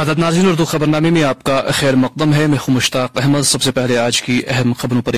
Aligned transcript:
عدد 0.00 0.18
ناظرین، 0.18 0.48
اردو 0.48 0.64
خبرنامے 0.64 1.10
میں 1.10 1.24
آپ 1.24 1.42
کا 1.42 1.62
خیر 1.72 1.94
مقدم 1.94 2.34
ہے۔ 2.34 2.46
میں 2.46 2.70
مشتاق 2.70 3.18
احمد۔ 3.20 3.42
سب 3.42 3.62
سے 3.62 3.70
پہلے 3.70 3.98
آج 3.98 4.22
کی 4.22 4.42
اہم 4.48 4.72
خبروں 4.78 5.02
پر 5.02 5.14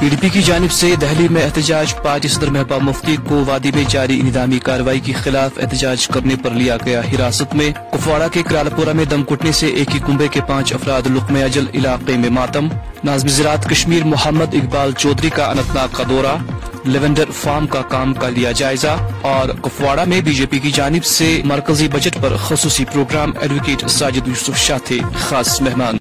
پی 0.00 0.08
ڈی 0.08 0.16
پی 0.20 0.28
کی 0.28 0.42
جانب 0.42 0.72
سے 0.72 0.94
دہلی 1.00 1.28
میں 1.28 1.42
احتجاج 1.42 1.94
پارٹی 1.96 2.28
صدر 2.28 2.50
محبوب 2.50 2.82
مفتی 2.82 3.16
کو 3.28 3.44
وادی 3.46 3.70
میں 3.74 3.84
جاری 3.88 4.20
انہدامی 4.20 4.58
کارروائی 4.58 5.00
کے 5.00 5.12
خلاف 5.12 5.58
احتجاج 5.58 6.08
کرنے 6.08 6.34
پر 6.36 6.50
لیا 6.50 6.76
گیا 6.84 7.00
حراست 7.00 7.54
میں 7.54 7.70
کپواڑہ 7.92 8.28
کے 8.32 8.42
کرالپورہ 8.42 8.92
میں 8.92 9.04
دم 9.04 9.24
کٹنے 9.24 9.52
سے 9.52 9.66
ایک 9.66 9.94
ہی 9.94 10.00
کنبے 10.06 10.28
کے 10.28 10.40
پانچ 10.48 10.72
افراد 10.72 11.02
لقم 11.06 11.34
اجل 11.34 11.64
علاقے 11.74 12.16
میں 12.16 12.30
ماتم۔ 12.30 12.68
نازم 13.04 13.28
زراعت 13.28 13.70
کشمیر 13.70 14.04
محمد 14.04 14.54
اقبال 14.54 14.92
چودھری 14.92 15.30
کا 15.30 15.44
اننت 15.44 15.74
ناگ 15.74 15.88
کا 15.92 16.04
دورہ۔ 16.08 16.36
لیونڈر 16.84 17.24
فارم 17.34 17.66
کا 17.66 17.82
کام 17.82 18.14
کا 18.14 18.28
لیا 18.28 18.52
جائزہ۔ 18.52 18.96
اور 19.20 19.48
کپواڑہ 19.48 20.04
میں 20.06 20.20
بی 20.20 20.34
جے 20.34 20.46
پی 20.46 20.58
کی 20.58 20.70
جانب 20.70 21.04
سے 21.04 21.40
مرکزی 21.44 21.88
بجٹ 21.88 22.22
پر 22.22 22.36
خصوصی 22.36 22.84
پروگرام 22.84 23.32
ایڈوکیٹ 23.40 23.88
ساجد 23.88 24.28
یوسف 24.28 24.58
شاہ 24.58 24.78
تھے 24.84 24.98
خاص 25.18 25.60
مہمان۔ 25.60 25.96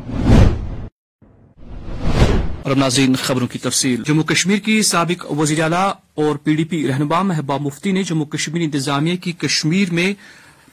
اور 2.70 2.78
ناظرین 2.78 3.16
خبروں 3.16 3.48
کی 3.48 3.60
تفصیل۔ 3.60 4.04
جموں 4.04 4.24
کشمیر 4.24 4.58
کی 4.58 4.82
سابق 4.82 5.32
وزیر 5.32 5.62
اعلیٰ 5.62 5.94
اور 6.16 6.36
پی 6.36 6.56
ڈی 6.56 6.64
پی 6.64 6.88
رہنما 6.88 7.22
محبوب 7.22 7.62
مفتی 7.62 7.92
نے 7.92 8.04
جموں 8.04 8.26
کشمیر 8.26 8.62
انتظامیہ 8.62 9.16
کی 9.16 9.32
کشمیر 9.32 9.92
میں 9.92 10.14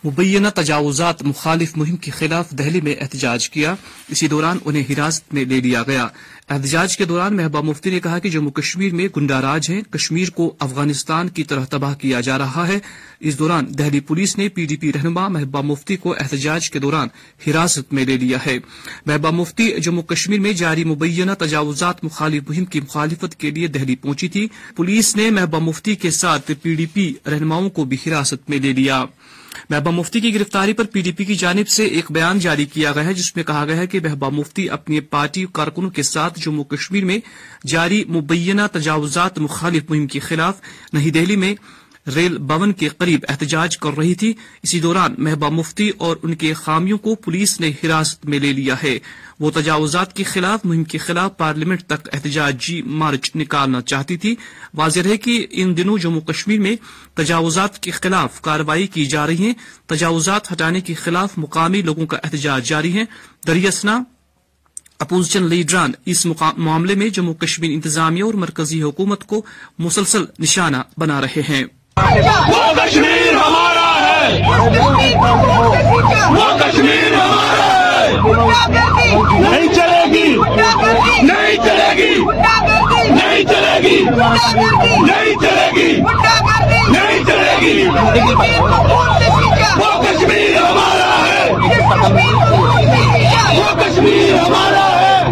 مبینہ 0.05 0.49
تجاوزات 0.55 1.23
مخالف 1.23 1.77
مہم 1.77 1.97
کے 1.97 2.11
خلاف 2.11 2.51
دہلی 2.51 2.81
میں 2.81 2.95
احتجاج 3.01 3.51
کیا۔ 3.51 3.75
اسی 4.09 4.29
دوران 4.29 4.59
انہیں 4.65 4.83
حراست 4.91 5.35
میں 5.35 5.45
لے 5.45 5.61
لیا 5.61 5.83
گیا۔ 5.83 6.09
احتجاج 6.49 6.97
کے 6.97 7.05
دوران 7.05 7.37
محبوبہ 7.37 7.61
مفتی 7.61 7.91
نے 7.91 8.01
کہا 8.01 8.19
کہ 8.19 8.31
جموں 8.31 8.51
کشمیر 8.51 8.95
میں 8.95 9.09
گنڈا 9.17 9.43
راج 9.43 9.71
ہے 9.71 9.81
کشمیر 9.91 10.31
کو 10.31 10.55
افغانستان 10.59 11.29
کی 11.29 11.45
طرح 11.45 11.65
تباہ 11.65 11.95
کیا 11.95 12.21
جا 12.21 12.39
رہا 12.39 12.69
ہے۔ 12.69 12.79
اس 13.21 13.39
دوران 13.39 13.65
دہلی 13.79 14.01
پولیس 14.01 14.39
نے 14.39 14.49
پی 14.49 14.67
ڈی 14.67 14.77
پی 14.77 14.93
رہنما 14.93 15.29
محبوبہ 15.29 15.63
مفتی 15.63 15.97
کو 15.97 16.15
احتجاج 16.21 16.71
کے 16.71 16.79
دوران 16.79 17.09
حراست 17.47 17.93
میں 17.93 18.05
لے 18.05 18.17
لیا 18.17 18.39
ہے۔ 18.47 18.59
محبوبہ 19.07 19.31
مفتی 19.31 19.81
جموں 19.81 20.03
کشمیر 20.03 20.41
میں 20.41 20.53
جاری 20.53 20.85
مبینہ 20.85 21.33
تجاوزات 21.39 22.05
مخالف 22.05 22.43
مہم 22.49 22.65
کی 22.65 22.81
مخالفت 22.81 23.41
کے 23.41 23.51
لیے 23.51 23.67
دہلی 23.67 23.97
پہنچی 23.97 24.29
تھی۔ 24.29 24.49
پولیس 24.77 25.17
نے 25.17 25.31
محبوبہ 25.31 25.65
مفتی 25.65 25.95
کے 25.95 26.11
ساتھ 26.11 26.51
پی 26.63 26.75
ڈی 26.75 26.87
پی 26.87 27.13
رہنماؤں 27.27 27.71
کو 27.71 27.85
بھی 27.85 27.97
حراست 28.07 28.51
میں 28.51 28.59
لے 28.59 28.73
لیا۔ 28.73 29.05
محبا 29.71 29.91
مفتی 29.91 30.21
کی 30.21 30.35
گرفتاری 30.35 30.73
پر 30.73 30.85
پی 30.85 31.01
ڈی 31.01 31.13
پی 31.13 31.25
کی 31.25 31.35
جانب 31.35 31.69
سے 31.69 31.85
ایک 31.87 32.07
بیان 32.11 32.39
جاری 32.39 32.65
کیا 32.65 32.93
گیا 32.93 33.05
ہے، 33.05 33.15
جس 33.15 33.37
میں 33.37 33.45
کہا 33.45 33.65
گیا 33.65 33.77
ہے 33.77 33.87
کہ 33.87 34.01
محبوبہ 34.03 34.31
مفتی 34.31 34.69
اپنی 34.71 35.01
پارٹی 35.01 35.45
کارکنوں 35.53 35.91
کے 35.91 36.03
ساتھ 36.03 36.41
جموں 36.41 36.65
کشمیر 36.65 37.05
میں 37.05 37.19
جاری 37.67 38.05
مبینہ 38.09 38.63
تجاوزات 38.73 39.39
مخالف 39.39 39.91
مہم 39.91 40.07
کے 40.07 40.21
خلاف، 40.21 40.61
نئی 40.93 41.11
دہلی 41.11 41.37
میں 41.37 41.55
ریل 42.15 42.39
بون 42.39 42.73
کے 42.73 42.89
قریب 42.89 43.21
احتجاج 43.29 43.79
کر 43.79 43.97
رہی 43.97 44.15
تھی۔ 44.15 44.33
اسی 44.63 44.81
دوران 44.81 45.15
محبوبہ 45.19 45.51
مفتی 45.51 45.91
اور 45.99 46.17
ان 46.23 46.35
کے 46.35 46.55
خامیوں 46.55 46.99
کو 46.99 47.15
پولیس 47.15 47.61
نے 47.61 47.69
حراست 47.69 48.27
میں 48.27 48.39
لے 48.39 48.53
لیا 48.53 48.75
ہے۔ 48.83 48.99
وہ 49.41 49.51
تجاوزات 49.55 50.17
کے 50.17 50.25
خلاف، 50.25 50.61
مہم 50.65 50.85
کے 50.85 50.99
خلاف 50.99 51.37
پارلیمنٹ 51.37 51.83
تک 51.83 52.09
احتجاجی 52.13 52.83
مارچ 52.83 53.31
نکالنا 53.37 53.81
چاہتی 53.81 54.17
تھی۔ 54.17 54.35
واضح 54.75 55.01
ہے 55.05 55.17
کہ 55.17 55.47
ان 55.51 55.77
دنوں 55.77 55.99
جموں 55.99 56.21
کشمیر 56.21 56.61
میں 56.61 56.77
تجاوزات 57.15 57.79
کے 57.79 57.91
خلاف 57.91 58.41
کارروائی 58.41 58.87
کی 58.87 59.05
جا 59.05 59.27
رہی 59.27 59.47
ہے 59.47 59.53
تجاوزات 59.87 60.53
ہٹانے 60.53 60.81
کے 60.81 60.95
خلاف 60.95 61.31
مقامی 61.37 61.83
لوگوں 61.83 62.07
کا 62.07 62.19
احتجاج 62.25 62.69
جاری 62.69 62.93
ہے۔ 62.95 63.05
دریاسنا، 63.47 64.03
اپوزیشن 64.99 65.43
لیڈران 65.43 65.91
اس 66.07 66.27
معاملے 66.57 66.95
میں 66.95 67.09
جموں 67.09 67.35
کشمیر 67.35 67.71
انتظامیہ 67.71 68.25
اور 68.25 68.35
مرکزی 68.35 68.83
حکومت 68.83 69.25
کو 69.25 69.45
مسلسل 69.79 70.25
نشانہ 70.39 70.77
بنا 70.99 71.21
رہے 71.21 71.41
ہیں۔ 71.49 71.65
وہ 71.97 72.63
کشمیر 72.77 73.35
ہمارا 73.35 73.91
ہے۔ 74.01 74.43
وہ 76.31 76.49
کشمیر 76.59 77.15
ہمارا 77.15 77.69
ہے۔ 78.01 78.13
نہیں 79.41 79.69
چلے 79.75 80.03
گی۔ 80.13 80.37
نہیں 81.23 81.57
چلے 81.57 81.91
گی۔ 81.97 82.25
نہیں 83.11 83.45
چلے 83.45 83.79
گی۔ 83.83 84.05
نہیں 85.01 85.35
چلے 85.41 85.71
گی۔ 85.77 86.01
نہیں 86.89 87.25
چلے 87.25 87.57
گی۔ 87.61 87.89
وہ 89.77 89.91
کشمیر 90.03 90.57
ہمارا 90.57 91.13
ہے۔ 91.29 91.53
وہ 93.57 93.71
کشمیر 93.81 94.39
ہمارا 94.39 94.87
ہے۔ 95.01 95.25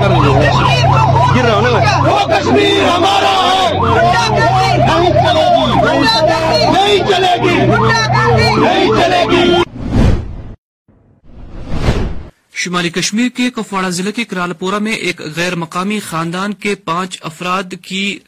وہ 2.01 2.27
کشمیر 2.29 2.89
ہمارا 2.89 3.35
ہے۔ 3.53 4.44
نہیں 6.01 6.99
چلے 6.99 7.37
گی۔ 7.43 7.57
نہیں 8.61 8.87
چلے 8.87 9.25
گی۔ 9.31 9.63
شمالی 12.55 12.91
کشمیر 12.91 13.29
کے 13.37 13.51
کپواڑہ 13.51 13.87
ضلع 13.87 14.11
کے 14.11 14.25
کرالپورہ 14.25 14.79
میں 14.79 14.93
ایک 14.93 15.21
غیر 15.37 15.55
مقامی 15.55 16.01
خاندان 16.01 16.53
کے 16.55 16.75
پانچ 16.75 17.19
افراد 17.23 17.75
کی 17.83 18.19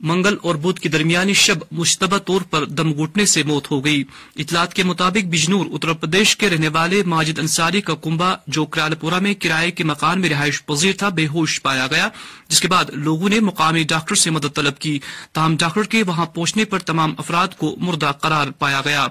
منگل 0.00 0.36
اور 0.42 0.54
بدھ 0.54 0.80
کی 0.80 0.88
درمیانی 0.88 1.34
شب 1.34 1.58
مشتبہ 1.70 2.18
طور 2.18 2.40
پر 2.40 2.64
دم 2.64 2.92
گھٹنے 2.92 3.26
سے 3.26 3.42
موت 3.42 3.70
ہو 3.70 3.84
گئی۔ 3.84 4.04
اطلاعات 4.36 4.74
کے 4.74 4.82
مطابق 4.82 5.26
بجنور، 5.26 5.66
اتر 5.70 5.92
پردیش 5.92 6.36
کے 6.36 6.50
رہنے 6.50 6.68
والے 6.68 7.02
ماجد 7.06 7.38
انصاری 7.38 7.80
کا 7.80 7.94
کنبا 7.94 8.34
جو 8.46 8.64
کرالپورہ 8.64 9.18
میں 9.18 9.34
کرائے 9.34 9.70
کے 9.70 9.84
مکان 9.84 10.20
میں 10.20 10.28
رہائش 10.28 10.66
پذیر 10.66 10.92
تھا، 10.98 11.08
بے 11.08 11.26
ہوش 11.26 11.62
پایا 11.62 11.86
گیا، 11.86 12.08
جس 12.48 12.60
کے 12.60 12.68
بعد 12.68 12.84
لوگوں 12.90 13.28
نے 13.28 13.40
مقامی 13.40 13.82
ڈاکٹر 13.82 14.14
سے 14.14 14.30
مدد 14.30 14.54
طلب 14.54 14.78
کی۔ 14.78 14.98
تاہم 15.32 15.56
ڈاکٹر 15.56 15.82
کے 15.82 16.02
وہاں 16.02 16.26
پہنچنے 16.26 16.64
پر 16.64 16.78
تمام 16.78 17.14
افراد 17.18 17.48
کو 17.58 17.76
مردہ 17.78 18.12
قرار 18.20 18.46
پایا 18.50 18.80
گیا۔ 18.84 19.06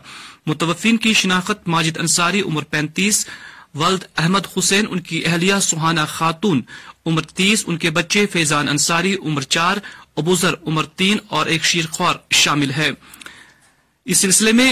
متوفین 0.46 0.98
کی 0.98 1.14
شناخت 1.14 1.68
ماجد 1.68 1.98
انصاری، 1.98 2.42
عمر 2.42 2.64
پینتیس، 2.64 3.28
ولد 3.76 4.04
احمد 4.18 4.48
حسین، 4.58 4.86
ان 4.90 5.00
کی 5.00 5.26
اہلیہ 5.26 5.56
سہانا 5.62 6.06
خاتون، 6.06 6.62
عمر 7.06 7.22
تیس، 7.22 7.64
ان 7.68 7.78
کے 7.78 7.90
بچے 7.90 8.26
فیضان 8.26 8.70
انصاری، 8.70 9.16
عمر 9.26 9.42
چار 9.42 9.78
ابوذر 10.20 10.54
عمر 10.68 10.84
تین 10.84 11.18
اور 11.28 11.46
ایک 11.46 11.64
شیر 11.64 11.86
خوار 11.92 12.16
شامل 12.32 12.72
ہے۔ 12.72 12.90
اس 14.06 14.18
سلسلے 14.18 14.52
میں 14.52 14.72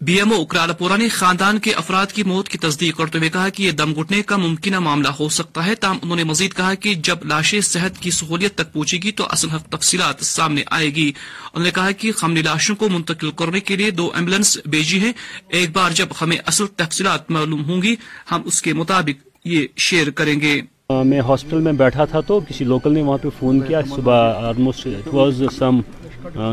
بی 0.00 0.14
ایم 0.14 0.32
او 0.32 0.44
کرالپورہ 0.44 0.96
نے 0.96 1.08
خاندان 1.08 1.58
کے 1.58 1.72
افراد 1.72 2.06
کی 2.06 2.22
موت 2.22 2.48
کی 2.48 2.58
تصدیق 2.58 2.96
کرتے 2.96 3.18
ہوئے 3.18 3.30
کہا 3.30 3.48
کہ 3.48 3.62
یہ 3.62 3.70
دم 3.70 3.94
گھٹنے 3.94 4.22
کا 4.22 4.36
ممکنہ 4.36 4.78
معاملہ 4.78 5.08
ہو 5.08 5.28
سکتا 5.28 5.66
ہے۔ 5.66 5.74
تاہم 5.74 5.98
انہوں 6.02 6.16
نے 6.16 6.24
مزید 6.24 6.54
کہا 6.54 6.74
کہ 6.74 6.94
جب 6.94 7.24
لاشیں 7.24 7.60
صحت 7.60 7.98
کی 7.98 8.10
سہولیت 8.10 8.54
تک 8.54 8.72
پہنچے 8.72 8.96
گی 8.96 9.12
تو 9.12 9.26
اصل 9.30 9.50
حق 9.50 9.68
تفصیلات 9.68 10.24
سامنے 10.24 10.62
آئے 10.66 10.94
گی۔ 10.94 11.12
انہوں 11.52 11.64
نے 11.64 11.70
کہا 11.70 11.90
کہ 11.90 12.12
خمنی 12.12 12.42
لاشوں 12.42 12.76
کو 12.76 12.88
منتقل 12.88 13.30
کرنے 13.30 13.60
کے 13.60 13.76
لیے 13.76 13.90
دو 13.90 14.10
ایمبولینس 14.14 14.58
بھیجی 14.66 15.00
ہیں۔ 15.00 15.12
ایک 15.48 15.70
بار 15.70 15.90
جب 15.90 16.08
ہمیں 16.20 16.36
اصل 16.46 16.66
تفصیلات 16.66 17.30
معلوم 17.30 17.64
ہوں 17.64 17.82
گی، 17.82 17.96
ہم 18.30 18.42
اس 18.44 18.62
کے 18.62 18.72
مطابق 18.72 19.28
یہ 19.44 19.66
شیئر 19.76 20.10
کریں 20.10 20.40
گے۔ 20.40 20.62
میں 20.90 21.20
ہاسپٹل 21.20 21.60
میں 21.60 21.72
بیٹھا 21.72 22.04
تھا 22.04 22.20
تو 22.20 22.38
کسی 22.48 22.64
لوکل 22.64 22.92
نے 22.94 23.02
وہاں 23.02 23.18
پہ 23.22 23.28
فون 23.38 23.60
کیا 23.66 23.80
صبح 23.94 24.32
آلموسٹ 24.48 24.86
اٹ 24.86 25.06
واز 25.14 25.42
سم 25.58 25.80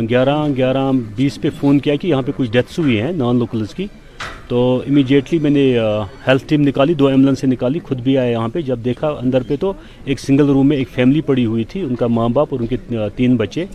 گیارہ 0.10 0.36
گیارہ 0.58 0.92
بیس 1.16 1.40
پہ 1.42 1.50
فون 1.60 1.80
کیا 1.80 1.96
کہ 1.96 2.08
یہاں 2.08 2.22
پہ 2.22 2.32
کچھ 2.36 2.52
ڈیتھس 2.52 2.80
ہوئی 2.80 3.00
ہیں 3.02 3.12
نان 3.12 3.40
لوکلز 3.40 3.74
کی۔ 3.76 3.88
تو 4.48 4.62
امیجیٹلی 4.90 5.40
میں 5.40 5.50
نے 5.50 5.64
ہیلتھ 6.28 6.48
ٹیم 6.48 6.62
نکالی، 6.68 6.94
دو 6.94 7.08
ایمبولینسیں 7.08 7.48
نکالی، 7.50 7.80
خود 7.84 8.00
بھی 8.02 8.18
آیا 8.18 8.32
یہاں 8.32 8.48
پہ۔ 8.54 8.62
جب 8.62 8.80
دیکھا 8.86 9.08
اندر 9.22 9.44
پہ 9.48 9.56
تو 9.60 9.74
ایک 10.06 10.20
سنگل 10.20 10.50
روم 10.50 10.68
میں 10.68 10.78
ایک 10.78 10.90
فیملی 10.96 11.22
پڑی 11.22 11.46
ہوئی 11.46 11.64
تھی، 11.64 11.82
ان 11.82 11.96
کا 11.96 12.08
ماں 12.08 12.30
باپ 12.30 12.48
اور 12.52 12.60
ان 12.60 12.68
کے 12.68 12.78
تین 13.16 13.36
بچے۔ 13.38 13.66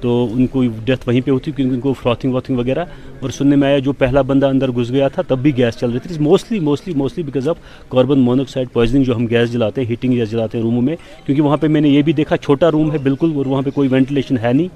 تو 0.00 0.26
ان 0.32 0.46
کو 0.46 0.62
ڈیتھ 0.84 1.06
وہیں 1.06 1.20
پہ 1.20 1.30
ہوتی 1.30 1.50
کیونکہ 1.50 1.74
ان 1.74 1.80
کو 1.80 1.92
فراتھنگ 1.92 2.32
واتھنگ 2.32 2.56
وغیرہ 2.58 2.84
اور 3.20 3.30
سننے 3.30 3.56
میں 3.56 3.68
آیا 3.68 3.78
جو 3.78 3.92
پہلا 3.92 4.22
بندہ 4.22 4.46
اندر 4.46 4.70
گھس 4.70 4.90
گیا 4.90 5.08
تھا 5.08 5.22
تب 5.28 5.38
بھی 5.38 5.56
گیس 5.56 5.78
چل 5.78 5.90
رہی 5.90 5.98
تھی۔ 5.98 6.18
Mostly 6.20 6.60
mostly 6.60 6.94
mostly 6.94 7.24
because 7.24 7.48
of 7.48 7.56
carbon 7.88 8.18
monoxide 8.18 8.68
poisoning 8.72 9.04
جو 9.04 9.16
ہم 9.16 9.26
گیس 9.26 9.52
جلاتے 9.52 9.80
ہیں 9.80 9.88
ہیٹنگ 9.88 10.12
گیس 10.12 10.30
جلاتے 10.30 10.58
ہیں 10.58 10.64
روموں 10.64 10.82
میں۔ 10.82 10.96
کیونکہ 11.26 11.42
وہاں 11.42 11.56
پہ 11.56 11.66
میں 11.66 11.80
نے 11.80 11.88
یہ 11.88 12.02
بھی 12.02 12.12
دیکھا 12.12 12.36
چھوٹا 12.36 12.70
روم 12.70 12.92
ہے 12.92 12.98
بالکل 12.98 13.32
اور 13.34 13.46
وہاں 13.46 13.62
پہ 13.62 13.70
کوئی 13.74 13.88
وینٹیلیشن 13.88 14.38
ہے 14.38 14.52
نہیں۔ 14.52 14.68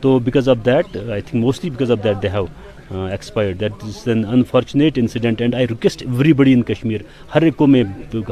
تو 0.00 0.18
because 0.18 0.48
of 0.48 0.56
that 0.66 0.96
I 1.10 1.20
think 1.20 1.42
mostly 1.44 1.70
because 1.70 1.90
of 1.90 2.04
that 2.04 2.22
they 2.22 2.28
have 2.28 2.44
expired 2.90 3.60
that 3.60 3.72
is 3.82 4.08
an 4.08 4.24
unfortunate 4.24 4.98
incident 4.98 5.40
and 5.40 5.54
I 5.54 5.66
request 5.68 6.02
everybody 6.32 6.52
in 6.52 6.62
Kashmir 6.62 7.00
ہر 7.34 7.42
ایک 7.42 7.56
کو 7.56 7.66
میں 7.66 7.82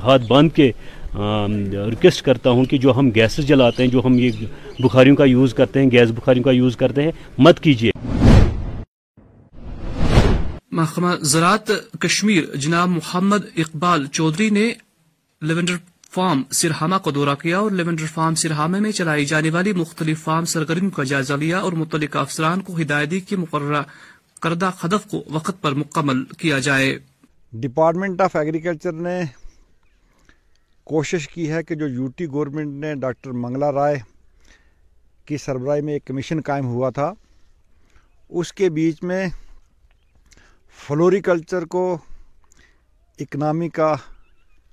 ہاتھ 0.02 0.22
باندھ 0.28 0.54
کے 0.54 0.70
ریکویسٹ 1.14 2.22
کرتا 2.22 2.50
ہوں 2.50 2.64
کہ 2.64 2.78
جو 2.78 2.92
ہم 2.96 3.10
گیسز 3.14 3.46
جلاتے 3.46 3.82
ہیں 3.82 3.90
جو 3.90 4.02
ہم 4.04 4.18
یہ 4.18 4.30
بخاریوں 4.78 5.16
کا 5.16 5.24
یوز 5.24 5.54
کرتے 5.54 5.82
ہیں 5.82 5.90
گیس 5.90 6.10
بخاریوں 6.10 6.44
کا 6.44 6.50
یوز 6.50 6.76
کرتے 6.76 7.02
ہیں 7.02 7.12
مت 7.38 7.60
کیجیے 7.60 7.90
محکمہ 10.70 11.08
زراعت 11.20 11.70
کشمیر 12.00 12.56
جناب 12.56 12.88
محمد 12.88 13.38
اقبال 13.56 14.06
چودھری 14.06 14.50
نے 14.50 14.72
لیونڈر 15.42 15.74
فارم 16.10 16.42
سرہامہ 16.50 16.96
کا 16.96 17.10
دورہ 17.14 17.34
کیا 17.34 17.58
اور 17.58 17.70
لیونڈر 17.70 18.06
فارم 18.14 18.34
سرہامہ 18.34 18.76
میں 18.76 18.92
چلائی 18.92 19.24
جانے 19.24 19.50
والی 19.50 19.72
مختلف 19.72 20.24
فارم 20.24 20.44
سرگرمیوں 20.44 20.90
کا 20.90 21.04
جائزہ 21.04 21.32
لیا 21.32 21.58
اور 21.58 21.72
متعلقہ 21.72 22.18
افسران 22.18 22.60
کو 22.60 22.80
ہدایت 22.80 23.10
دی 23.10 23.20
کہ 23.20 23.36
مقررہ 23.36 23.82
کردہ 24.40 24.70
ہدف 24.84 25.10
کو 25.10 25.24
وقت 25.30 25.62
پر 25.62 25.72
مکمل 25.72 26.24
کیا 26.24 26.58
جائے۔ 26.58 26.98
ڈپارٹمنٹ 27.52 28.20
آف 28.20 28.36
ایگریکلچر 28.36 28.92
نے 28.92 29.22
کوشش 30.88 31.28
کی 31.28 31.50
ہے 31.50 31.62
کہ 31.62 31.74
جو 31.74 31.86
یوٹی 31.88 32.26
گورنمنٹ 32.32 32.80
نے 32.84 32.94
ڈاکٹر 33.00 33.30
منگلا 33.42 33.70
رائے 33.72 33.96
کی 35.28 35.36
سربراہی 35.36 35.80
میں 35.80 35.92
ایک 35.92 36.04
کمیشن 36.06 36.40
قائم 36.44 36.66
ہوا 36.66 36.90
تھا، 36.90 37.12
اس 38.30 38.52
کے 38.52 38.68
بیچ 38.78 39.02
میں 39.02 39.26
فلوری 40.78 41.20
کلچر 41.22 41.64
کو 41.74 41.82
اکنامی 43.18 43.68
کا 43.78 43.94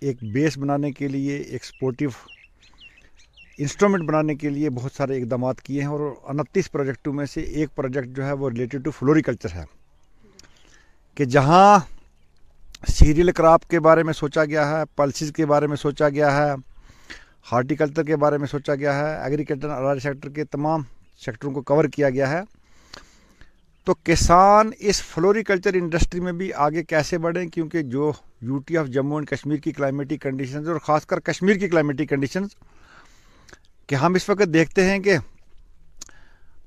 ایک 0.02 0.24
بیس 0.34 0.58
بنانے 0.58 0.92
کے 0.92 1.08
لیے، 1.08 1.38
ایک 1.38 1.66
سپورٹیو 1.66 2.10
انسٹرومنٹ 3.60 4.04
بنانے 4.08 4.36
کے 4.36 4.50
لیے 4.50 4.70
بہت 4.70 4.92
سارے 4.92 5.18
اقدامات 5.22 5.62
کیے 5.62 5.82
ہیں 5.82 5.90
اور 5.90 6.00
انتیس 6.30 6.72
پروجیکٹوں 6.72 7.14
میں 7.14 7.26
سے 7.34 7.42
ایک 7.42 7.76
پروجیکٹ 7.76 8.16
جو 8.16 8.26
ہے 8.26 8.32
وہ 8.32 8.50
ریلیٹڈ 8.50 8.84
ٹو 8.86 8.92
فلوری 8.92 9.22
کلچر 9.22 9.56
ہے 9.56 9.64
کہ 11.18 11.26
جہاں 11.26 11.78
سیریل 12.88 13.32
کراپ 13.32 13.70
کے 13.70 13.80
بارے 13.80 14.04
میں 14.04 14.14
سوچا 14.14 14.46
گیا 14.46 14.70
ہے، 14.70 14.84
پلسز 14.96 15.32
کے 15.32 15.46
بارے 15.46 15.68
میں 15.68 15.78
سوچا 15.78 16.10
گیا 16.10 16.36
ہے، 16.36 16.54
ہارٹیکلچر 17.52 18.04
کے 18.04 18.16
بارے 18.16 18.38
میں 18.38 18.48
سوچا 18.48 18.76
گیا 18.76 18.98
ہے، 18.98 19.24
ایگریکلچر 19.24 19.70
اراری 19.70 20.00
سیکٹر 20.00 20.30
کے 20.30 20.44
تمام 20.44 20.82
سیکٹروں 21.22 21.52
کو 21.54 21.62
کور 21.62 21.86
کیا 21.86 22.10
گیا 22.10 22.30
ہے۔ 22.30 22.42
تو 23.84 23.94
کسان 24.04 24.70
اس 24.80 25.02
فلوریکلچر 25.02 25.74
انڈسٹری 25.74 26.20
میں 26.20 26.32
بھی 26.32 26.54
آگے 26.54 26.84
کیسے 26.84 27.18
بڑھیں؟ 27.18 27.46
کیونکہ 27.48 27.82
جو 27.82 28.12
UT 28.42 28.78
of 28.78 28.88
Jammu 28.88 29.18
and 29.18 29.30
Kashmir 29.30 29.58
کی 29.58 29.72
کلائمیٹک 29.72 30.22
کنڈیشنز 30.22 30.70
اور 30.70 30.80
خاص 30.80 31.06
کر 31.06 31.20
کشمیر 31.20 31.56
کی 31.56 31.68
کلائمیٹک 31.70 32.10
کنڈیشنز 32.10 32.56
کہ 33.88 33.96
ہم 33.96 34.14
اس 34.14 34.30
وقت 34.30 34.54
دیکھتے 34.54 34.86
ہیں 34.86 35.00
کہ 35.00 35.18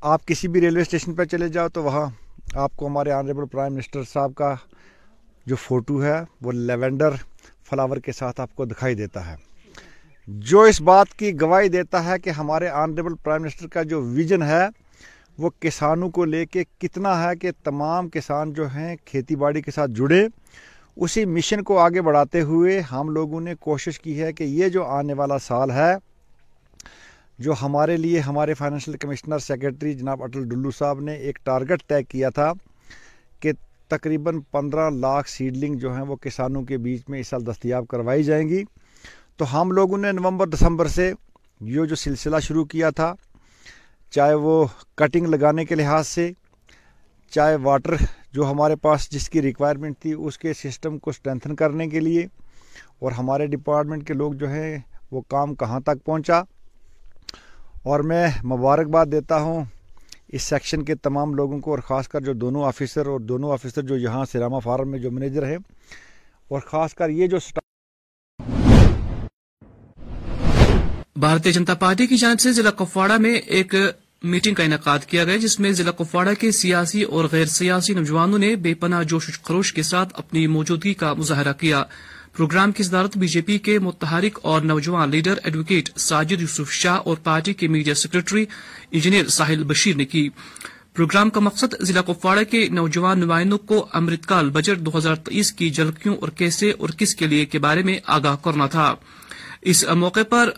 آپ 0.00 0.26
کسی 0.26 0.48
بھی 0.48 0.60
ریلوے 0.60 0.82
اسٹیشن 0.82 1.14
پہ 1.14 1.24
چلے 1.24 1.48
جاؤ 1.48 1.68
تو 1.68 1.82
وہاں 1.82 2.06
آپ 2.54 2.76
کو 2.76 2.86
ہمارے 2.86 3.12
آنریبل 3.12 3.46
پرائم 3.46 3.74
منسٹر 3.74 4.02
صاحب 4.12 4.34
کا 4.34 4.54
جو 5.48 5.56
فوٹو 5.56 6.02
ہے 6.02 6.20
وہ 6.42 6.52
لیونڈر 6.52 7.10
فلاور 7.70 7.96
کے 7.96 8.12
ساتھ 8.12 8.40
آپ 8.40 8.56
کو 8.56 8.64
دکھائی 8.64 8.94
دیتا 8.94 9.30
ہے۔ 9.30 9.36
جو 10.28 10.60
اس 10.60 10.80
بات 10.80 11.14
کی 11.16 11.40
گواہی 11.40 11.68
دیتا 11.68 12.04
ہے 12.04 12.18
کہ 12.18 12.30
ہمارے 12.30 12.68
آنریبل 12.68 13.14
پرائم 13.14 13.42
منسٹر 13.42 13.66
کا 13.66 13.82
جو 13.82 14.02
ویژن 14.02 14.42
ہے، 14.42 14.66
وہ 15.38 15.50
کسانوں 15.60 16.10
کو 16.10 16.24
لے 16.24 16.46
کے 16.46 16.64
کتنا 16.78 17.12
ہے 17.22 17.36
کہ 17.36 17.50
تمام 17.64 18.08
کسان 18.08 18.52
جو 18.52 18.66
ہیں 18.66 18.96
کھیتی 19.04 19.36
باڑی 19.36 19.62
کے 19.62 19.70
ساتھ 19.70 19.90
جڑے۔ 19.90 20.26
اسی 20.96 21.24
مشن 21.24 21.62
کو 21.62 21.78
آگے 21.78 22.02
بڑھاتے 22.02 22.40
ہوئے 22.40 22.80
ہم 22.80 23.08
لوگوں 23.08 23.40
نے 23.40 23.54
کوشش 23.54 24.00
کی 24.00 24.22
ہے 24.22 24.32
کہ 24.32 24.44
یہ 24.44 24.68
جو 24.68 24.84
آنے 24.84 25.12
والا 25.12 25.38
سال 25.38 25.70
ہے، 25.70 25.94
جو 27.38 27.54
ہمارے 27.62 27.96
لیے 27.96 28.20
ہمارے 28.20 28.54
فائنینشیل 28.54 28.96
کمشنر 28.96 29.38
سیکرٹری 29.38 29.94
جناب 29.94 30.22
اٹل 30.22 30.48
ڈلو 30.48 30.70
صاحب 30.70 31.00
نے 31.00 31.14
ایک 31.14 31.38
ٹارگٹ 31.44 31.82
طے 31.86 32.02
کیا 32.02 32.30
تھا۔ 32.30 32.52
تقریباً 33.88 34.40
پندرہ 34.50 34.88
لاکھ 34.90 35.28
سیڈلنگ 35.30 35.74
جو 35.74 35.94
ہیں 35.94 36.02
وہ 36.02 36.16
کسانوں 36.16 36.62
کے 36.62 36.76
بیچ 36.78 37.08
میں 37.08 37.20
اس 37.20 37.28
سال 37.28 37.46
دستیاب 37.46 37.86
کروائی 37.88 38.22
جائیں 38.22 38.48
گی۔ 38.48 38.62
تو 39.36 39.44
ہم 39.52 39.70
لوگوں 39.72 39.98
نے 39.98 40.12
نومبر 40.12 40.46
دسمبر 40.46 40.88
سے 40.88 41.12
یہ 41.60 41.84
جو 41.84 41.96
سلسلہ 41.96 42.36
شروع 42.42 42.64
کیا 42.64 42.90
تھا، 42.90 43.12
چاہے 44.12 44.34
وہ 44.34 44.64
کٹنگ 44.94 45.26
لگانے 45.26 45.64
کے 45.64 45.74
لحاظ 45.74 46.06
سے، 46.08 46.30
چاہے 47.32 47.56
واٹر 47.62 47.94
جو 48.32 48.50
ہمارے 48.50 48.76
پاس 48.76 49.10
جس 49.10 49.28
کی 49.30 49.42
ریکوائرمنٹ 49.42 49.98
تھی 49.98 50.12
اس 50.12 50.38
کے 50.38 50.52
سسٹم 50.54 50.98
کو 50.98 51.10
اسٹرینتھن 51.10 51.54
کرنے 51.56 51.86
کے 51.88 52.00
لیے، 52.00 52.26
اور 52.98 53.12
ہمارے 53.12 53.46
ڈپارٹمنٹ 53.46 54.06
کے 54.06 54.14
لوگ 54.14 54.32
جو 54.32 54.50
ہیں 54.50 54.78
وہ 55.12 55.20
کام 55.28 55.54
کہاں 55.54 55.80
تک 55.80 56.04
پہنچا۔ 56.04 56.42
اور 57.82 58.00
میں 58.00 58.26
مبارکباد 58.44 59.06
دیتا 59.12 59.40
ہوں 59.40 59.64
اس 60.28 60.42
سیکشن 60.42 60.84
کے 60.84 60.94
تمام 60.94 61.34
لوگوں 61.34 61.60
کو 61.60 61.70
اور 61.70 61.78
خاص 61.78 62.08
کر 62.08 62.20
جو 62.20 62.32
دونوں 62.32 62.64
آفیسر 62.64 63.06
اور 63.06 63.20
دونوں 63.20 63.52
آفیسر 63.52 63.82
جو 63.82 63.96
یہاں 63.96 64.24
سیراما 64.32 64.58
فارم 64.58 64.90
میں 64.90 64.98
جو 64.98 65.10
مینیجر 65.10 65.46
ہیں 65.46 65.56
اور 66.48 66.60
خاص 66.60 66.94
کر 66.94 67.08
یہ 67.08 67.26
جو 67.26 67.38
سٹا... 67.38 67.60
بھارتی 71.16 71.52
جنتا 71.52 71.74
پارٹی 71.74 72.06
کی 72.06 72.16
جانب 72.16 72.40
سے 72.40 72.52
ضلع 72.52 72.70
کپواڑہ 72.70 73.16
میں 73.18 73.34
ایک 73.34 73.74
میٹنگ 74.22 74.54
کا 74.54 74.62
انعقاد 74.62 74.98
کیا 74.98 75.24
گیا، 75.24 75.36
جس 75.36 75.60
میں 75.60 75.72
ضلع 75.72 75.90
کپواڑہ 75.90 76.34
کے 76.40 76.50
سیاسی 76.52 77.02
اور 77.02 77.24
غیر 77.32 77.46
سیاسی 77.46 77.94
نوجوانوں 77.94 78.38
نے 78.38 78.56
بے 78.56 78.74
پناہ 78.74 79.02
جوش 79.02 79.40
خروش 79.42 79.72
کے 79.72 79.82
ساتھ 79.82 80.12
اپنی 80.14 80.46
موجودگی 80.46 80.94
کا 80.94 81.12
مظاہرہ 81.12 81.52
کیا۔ 81.52 81.84
پروگرام 82.38 82.72
کی 82.72 82.82
صدارت 82.82 83.16
بی 83.18 83.26
جے 83.28 83.40
پی 83.40 83.58
کے 83.58 83.78
متحرک 83.78 84.38
اور 84.42 84.60
نوجوان 84.60 85.10
لیڈر 85.10 85.34
ایڈوکیٹ 85.44 85.88
ساجد 85.98 86.40
یوسف 86.40 86.72
شاہ 86.72 86.96
اور 86.96 87.16
پارٹی 87.16 87.52
کے 87.52 87.68
media 87.68 87.94
secretary 87.94 88.44
engineer 88.90 89.28
Sahil 89.28 89.64
Bashir 89.64 89.96
نے 89.96 90.04
کی۔ 90.04 90.28
پروگرام 90.94 91.30
کا 91.30 91.40
مقصد 91.40 91.74
ضلع 91.80 92.00
کپواڑہ 92.00 92.44
کے 92.50 92.68
نوجوان 92.68 93.20
نمائندوں 93.20 93.58
کو 93.58 93.86
امرت 93.92 94.26
کال 94.26 94.50
بجٹ 94.50 94.78
دو 94.78 94.98
ہزار 94.98 95.14
تیئیس 95.14 95.52
کی 95.52 95.70
جھلکیوں 95.70 96.16
اور 96.16 96.28
کیسے 96.28 96.70
اور 96.70 96.88
کس 96.88 97.14
کے 97.14 97.26
لیے 97.26 97.46
کے 97.46 97.58
بارے 97.58 97.82
میں 97.82 97.98
آگاہ 98.06 98.36
کرنا 98.44 98.66
تھا۔ 98.66 98.94
اس 99.62 99.84
موقع 99.84 100.20
پر 100.28 100.50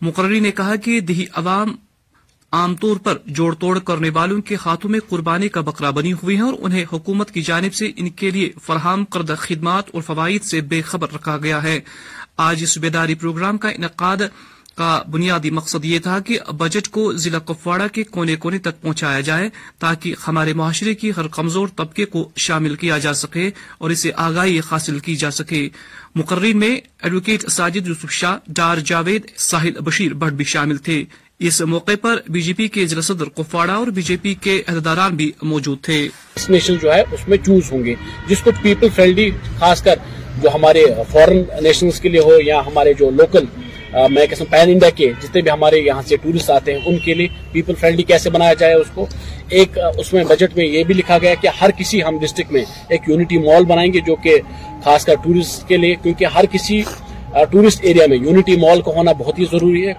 مقرری 0.00 0.40
نے 0.40 0.50
کہا 0.50 0.76
کہ 0.76 1.00
دیہی 1.00 1.26
عوام 1.32 1.76
عام 2.52 2.76
طور 2.76 2.96
پر 2.96 3.16
جوڑ 3.26 3.54
توڑ 3.54 3.78
کرنے 3.78 4.10
والوں 4.10 4.40
کے 4.40 4.56
ہاتھوں 4.66 4.90
میں 4.90 5.00
قربانی 5.08 5.48
کا 5.48 5.60
بکرا 5.60 5.90
بنی 5.90 6.12
ہوئی 6.12 6.36
ہیں 6.36 6.42
اور 6.42 6.52
انہیں 6.58 6.84
حکومت 6.92 7.30
کی 7.30 7.42
جانب 7.42 7.74
سے 7.74 7.92
ان 7.96 8.10
کے 8.10 8.30
لیے 8.30 8.52
فراہم 8.62 9.04
کردہ 9.04 9.34
خدمات 9.38 9.84
اور 9.92 10.02
فوائد 10.02 10.44
سے 10.44 10.60
بے 10.60 10.82
خبر 10.82 11.12
رکھا 11.14 11.36
گیا 11.36 11.62
ہے۔ 11.62 11.80
آج 12.36 12.62
اس 12.62 12.78
بیداری 12.78 13.14
پروگرام 13.14 13.58
کا 13.58 13.68
انعقاد 13.68 14.16
کا 14.76 15.02
بنیادی 15.10 15.50
مقصد 15.50 15.84
یہ 15.84 15.98
تھا 15.98 16.18
کہ 16.18 16.38
بجٹ 16.58 16.88
کو 16.88 17.12
ضلع 17.12 17.38
کپواڑہ 17.38 17.88
کے 17.92 18.02
کونے 18.02 18.36
کونے 18.36 18.58
تک 18.58 18.82
پہنچایا 18.82 19.20
جائے 19.20 19.50
تاکہ 19.78 20.14
ہمارے 20.28 20.52
معاشرے 20.52 20.94
کی 20.94 21.10
ہر 21.16 21.28
کمزور 21.28 21.68
طبقے 21.76 22.04
کو 22.04 22.30
شامل 22.36 22.74
کیا 22.74 22.98
جا 22.98 23.14
سکے 23.14 23.50
اور 23.78 23.90
اسے 23.90 24.10
آگاہی 24.16 24.60
حاصل 24.70 24.98
کی 24.98 25.16
جا 25.16 25.30
سکے۔ 25.30 25.68
مقررین 26.14 26.58
میں 26.58 26.80
ایڈوکیٹ 27.02 27.48
ساجد 27.50 27.88
یوسف 27.88 28.10
شاہ، 28.10 28.38
ڈار 28.46 28.76
جاوید، 28.76 29.22
ساحل 29.36 29.70
بشیر 29.70 30.14
بٹ 30.14 30.32
بھی 30.32 30.44
شامل 30.44 30.76
تھے۔ 30.76 31.04
اس 31.40 31.60
موقع 31.60 31.92
پر 32.02 32.18
بی 32.28 32.40
جے 32.42 32.52
پی 32.52 32.66
کے 32.68 32.84
ضلع 32.86 33.00
صدر 33.00 33.28
کپواڑہ 33.34 33.70
اور 33.70 33.86
بی 33.96 34.02
جے 34.02 34.16
پی 34.22 34.32
کے 34.34 34.54
عہدیداران 34.68 35.14
بھی 35.16 35.30
موجود 35.42 35.80
تھے۔ 35.82 35.98
نیشن 36.48 36.74
جو 36.82 36.92
ہے، 36.94 37.00
اس 37.12 37.28
میں 37.28 37.36
چوز 37.44 37.70
ہوں 37.72 37.84
گے۔ 37.84 37.94
جس 38.28 38.40
کو 38.42 38.50
پیپل 38.62 38.88
فرینڈلی 38.94 39.30
خاص 39.58 39.82
کر 39.82 39.96
جو 40.42 40.48
ہمارے 40.54 40.84
فورن 41.10 41.42
نیشنز 41.62 42.00
کے 42.00 42.08
لیے 42.08 42.20
ہو 42.20 42.40
یا 42.44 42.60
ہمارے 42.66 42.92
جو 42.98 43.10
لوکل 43.10 43.44
میں 44.10 44.26
کہ 44.26 44.34
ہوں 44.34 44.50
پین 44.50 44.70
انڈیا 44.70 44.90
کے 44.90 45.10
جتنے 45.22 45.42
بھی 45.42 45.50
ہمارے 45.50 45.78
یہاں 45.78 46.02
سے 46.08 46.16
ٹورسٹ 46.22 46.50
آتے 46.50 46.72
ہیں، 46.72 46.80
ان 46.86 46.98
کے 47.04 47.14
لیے 47.14 47.28
پیپل 47.52 47.74
فرینڈلی 47.80 48.02
کیسے 48.02 48.30
بنایا 48.30 48.54
جائے 48.60 48.74
اس 48.74 48.90
کو؟ 48.94 49.06
ایک 49.48 49.78
اس 49.98 50.12
میں 50.12 50.24
بجٹ 50.28 50.56
میں 50.56 50.66
یہ 50.66 50.84
بھی 50.84 50.94
لکھا 50.94 51.18
گیا 51.18 51.34
کہ 51.34 51.48
ہر 51.60 51.70
کسی 51.78 52.02
ہم 52.04 52.18
ڈسٹرکٹ 52.20 52.52
میں 52.52 52.64
ایک 52.88 53.08
یونٹی 53.08 53.38
مال 53.38 53.64
بنائیں 53.64 53.92
گے 53.92 54.00
جو 54.06 54.16
کہ 54.24 54.36
خاص 54.84 55.04
کر 55.04 55.14
ٹورسٹ 55.24 55.68
کے 55.68 55.76
لیے، 55.76 55.94
کیونکہ 56.02 56.24
ہر 56.34 56.44
کسی 56.52 56.82
ٹورسٹ 57.50 57.84
ایریا 57.84 58.06
میں 58.08 58.18
یونٹی 58.18 58.56
مال 58.56 58.80
کو 58.82 58.92
ہونا 58.94 59.12
بہت 59.12 59.38
ہی 59.38 59.44
ضروری 59.52 59.86
ہے۔ 59.88 59.92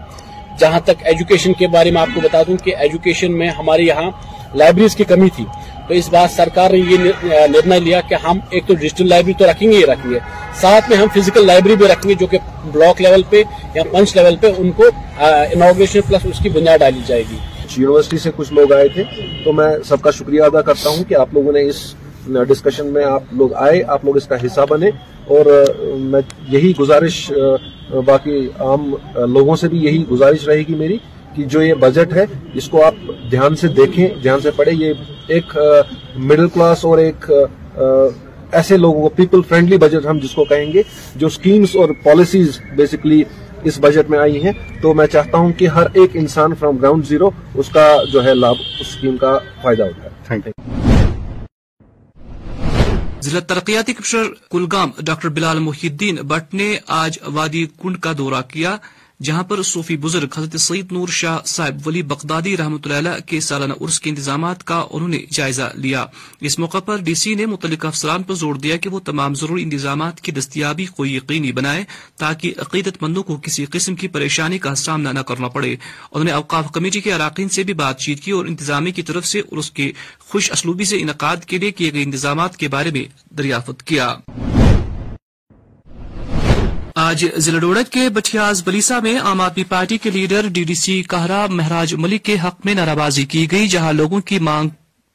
جہاں 0.59 0.79
تک 0.79 1.05
ایجوکیشن 1.05 1.53
کے 1.53 1.67
بارے 1.67 1.91
میں 1.91 2.01
آپ 2.01 2.07
کو 2.13 2.21
بتا 2.21 2.41
دوں 2.47 2.57
کہ 2.63 2.75
ایجوکیشن 2.75 3.37
میں 3.37 3.47
ہمارے 3.49 3.83
یہاں 3.83 4.09
لائبریریز 4.55 4.95
کی 4.95 5.03
کمی 5.03 5.29
تھی۔ 5.35 5.45
تو 5.87 5.93
اس 5.93 6.09
بات 6.09 6.31
سرکار 6.31 6.71
نے 6.71 6.77
یہ 6.77 6.97
نرنا 7.23 7.77
لیا 7.77 8.01
کہ 8.01 8.15
ہم 8.23 8.39
ایک 8.49 8.67
تو 8.67 8.73
ڈیجیٹل 8.73 9.07
لائبریری 9.09 9.37
تو 9.39 9.51
رکھیں 9.51 9.71
گے 9.71 9.77
ہی 9.77 9.85
رکھیں 9.85 10.11
گے۔ 10.11 10.19
ساتھ 10.61 10.89
میں 10.89 10.97
ہم 10.97 11.07
فزیکل 11.13 11.45
لائبریری 11.47 11.75
بھی 11.75 11.87
رکھیں 11.87 12.09
گے 12.09 12.15
جو 12.19 12.27
کہ 12.27 12.37
بلاک 12.71 13.01
لیول 13.01 13.21
پہ 13.29 13.43
یا 13.73 13.83
پنچ 13.91 14.15
لیول 14.15 14.35
پہ 14.35 14.51
ان 14.57 14.71
کو 14.71 14.83
انوگریشن 15.19 16.01
پلس 16.01 16.25
اس 16.25 16.39
کی 16.43 16.49
بنیاد 16.49 16.77
ڈالی 16.77 16.99
جائے 17.07 17.23
گی۔ 17.31 17.37
یونیورسٹی 17.77 18.17
سے 18.17 18.29
کچھ 18.35 18.53
لوگ 18.53 18.73
آئے 18.73 18.87
تھے۔ 18.87 19.03
تو 19.43 19.53
میں 19.53 19.67
سب 19.85 20.01
کا 20.01 20.11
شکریہ 20.11 20.41
ادا 20.41 20.61
کرتا 20.61 20.89
ہوں 20.89 21.03
کہ 21.03 21.15
آپ 21.15 21.33
لوگوں 21.33 21.51
نے 21.53 21.61
اس 21.69 21.93
ڈسکشن 22.47 22.85
میں 22.85 23.03
آپ 23.05 23.23
لوگ 23.31 23.53
آئے، 23.53 23.83
آپ 23.87 24.05
لوگ 24.05 24.17
اس 24.17 24.27
کا 24.27 24.35
حصہ 24.45 24.61
بنے۔ 24.69 24.89
اور 25.29 25.45
میں 26.11 26.21
یہی 26.49 26.71
گزارش 26.79 27.31
باقی 28.05 28.39
عام 28.59 28.93
لوگوں 29.33 29.55
سے 29.55 29.67
بھی 29.67 29.79
یہی 29.85 30.03
گزارش 30.11 30.47
رہے 30.47 30.61
گی 30.67 30.75
میری 30.75 30.97
کہ 31.35 31.43
جو 31.43 31.61
یہ 31.61 31.73
بجٹ 31.79 32.13
ہے، 32.13 32.25
اس 32.53 32.67
کو 32.69 32.83
آپ 32.85 32.95
دھیان 33.31 33.55
سے 33.55 33.67
دیکھیں، 33.67 34.07
دھیان 34.21 34.39
سے 34.41 34.51
پڑھیں۔ 34.55 34.73
یہ 34.73 34.93
ایک 35.27 35.57
مڈل 36.17 36.47
کلاس 36.53 36.85
اور 36.85 36.97
ایک 36.97 37.31
ایسے 38.51 38.77
لوگوں 38.77 39.01
کو 39.01 39.09
پیپل 39.15 39.41
فرینڈلی 39.49 39.77
بجٹ 39.77 40.05
ہم 40.05 40.19
جس 40.19 40.31
کو 40.31 40.43
کہیں 40.43 40.71
گے، 40.73 40.81
جو 41.15 41.29
سکیمز 41.29 41.75
اور 41.75 41.89
پالیسیز 42.03 42.59
بیسکلی 42.75 43.23
اس 43.63 43.79
بجٹ 43.81 44.09
میں 44.09 44.19
آئی 44.19 44.43
ہیں۔ 44.43 44.51
تو 44.81 44.93
میں 44.93 45.07
چاہتا 45.07 45.37
ہوں 45.37 45.51
کہ 45.57 45.67
ہر 45.67 45.87
ایک 45.93 46.15
انسان 46.15 46.55
فرام 46.59 46.77
گراؤنڈ 46.77 47.07
زیرو 47.07 47.29
اس 47.55 47.69
کا 47.69 47.87
جو 48.13 48.23
ہے 48.25 48.33
لابھ، 48.33 48.57
اس 48.79 48.87
اسکیم 48.87 49.17
کا 49.17 49.37
فائدہ 49.61 49.83
اٹھائے۔ 49.83 50.09
تھینک 50.27 50.47
یو 50.47 50.68
ضلع 53.29 53.39
ترقیاتی 53.39 53.93
کمشنر 53.93 54.27
کلگام 54.51 54.91
ڈاکٹر 54.97 55.29
بلال 55.29 55.59
محی 55.59 55.87
الدین 55.87 56.15
بٹ 56.15 56.53
نے 56.53 56.77
آج 56.87 57.19
وادی 57.25 57.65
کنڈ 57.77 57.99
کا 57.99 58.13
دورہ 58.17 58.41
کیا۔ 58.47 58.77
جہاں 59.23 59.43
پر 59.43 59.63
صوفی 59.63 59.97
بزرگ 59.97 60.27
حضرت 60.37 60.59
سعید 60.59 60.91
نور 60.91 61.07
شاہ 61.07 61.37
صاحب 61.45 61.87
ولی 61.87 62.01
بغدادی 62.01 62.57
رحمۃ 62.57 62.77
اللہ 62.83 62.97
علیہ 62.97 63.19
کے 63.25 63.39
سالانہ 63.39 63.73
عرس 63.81 63.99
کے 63.99 64.09
انتظامات 64.09 64.63
کا 64.63 64.85
انہوں 64.91 65.09
نے 65.09 65.19
جائزہ 65.31 65.71
لیا۔ 65.75 66.05
اس 66.41 66.59
موقع 66.59 66.79
پر 66.79 66.97
ڈی 66.97 67.13
سی 67.13 67.35
نے 67.35 67.45
متعلق 67.45 67.85
افسران 67.85 68.23
پر 68.23 68.33
زور 68.33 68.55
دیا 68.55 68.77
کہ 68.77 68.89
وہ 68.89 68.99
تمام 68.99 69.35
ضروری 69.35 69.63
انتظامات 69.63 70.21
کی 70.21 70.31
دستیابی 70.31 70.85
کو 70.85 71.05
یقینی 71.05 71.51
بنائے 71.51 71.83
تاکہ 72.17 72.53
عقیدت 72.57 73.03
مندوں 73.03 73.23
کو 73.23 73.37
کسی 73.37 73.65
قسم 73.65 73.95
کی 73.95 74.07
پریشانی 74.07 74.57
کا 74.57 74.75
سامنا 74.75 75.11
نہ 75.11 75.19
کرنا 75.19 75.47
پڑے۔ 75.47 75.71
انہوں 75.71 76.23
نے 76.23 76.31
اوقاف 76.31 76.71
کمیٹی 76.71 77.01
کے 77.01 77.13
اراکین 77.13 77.49
سے 77.49 77.63
بھی 77.63 77.73
بات 77.73 77.99
چیت 77.99 78.19
کی 78.19 78.31
اور 78.31 78.45
انتظامیہ 78.45 78.93
کی 78.93 79.01
طرف 79.01 79.25
سے 79.25 79.41
عرس 79.51 79.71
کے 79.71 79.91
خوش 80.19 80.51
اسلوبی 80.51 80.85
سے 80.85 81.01
انعقاد 81.01 81.37
کے 81.47 81.57
لیے 81.57 81.71
کیے 81.71 81.93
گئے 81.93 82.03
انتظامات 82.03 82.57
کے 82.57 82.67
بارے 82.67 82.91
میں 82.91 83.03
دریافت 83.37 83.83
کیا۔ 83.83 84.15
آج 87.09 87.25
ضلع 87.37 87.59
ڈوڑک 87.59 87.89
کے 87.89 88.09
بٹیاز 88.09 88.61
بلیسا 88.65 88.99
میں 88.99 89.17
عام 89.19 89.41
آدمی 89.41 89.63
پارٹی 89.63 89.97
کے 89.97 90.09
leader 90.09 90.47
D 90.47 90.63
D 90.63 90.73
C 90.75 91.01
Kahara 91.03 91.45
Mehraj 91.49 91.93
Malik 91.93 92.23
کے 92.23 92.35
حق 92.43 92.65
میں 92.65 92.73
نعرہ 92.73 92.95
بازی 92.95 93.23
کی 93.25 93.51
گئی، 93.51 93.67
جہاں 93.67 93.93
لوگوں 93.93 94.19
کی 94.21 94.39
مانگ 94.39 94.69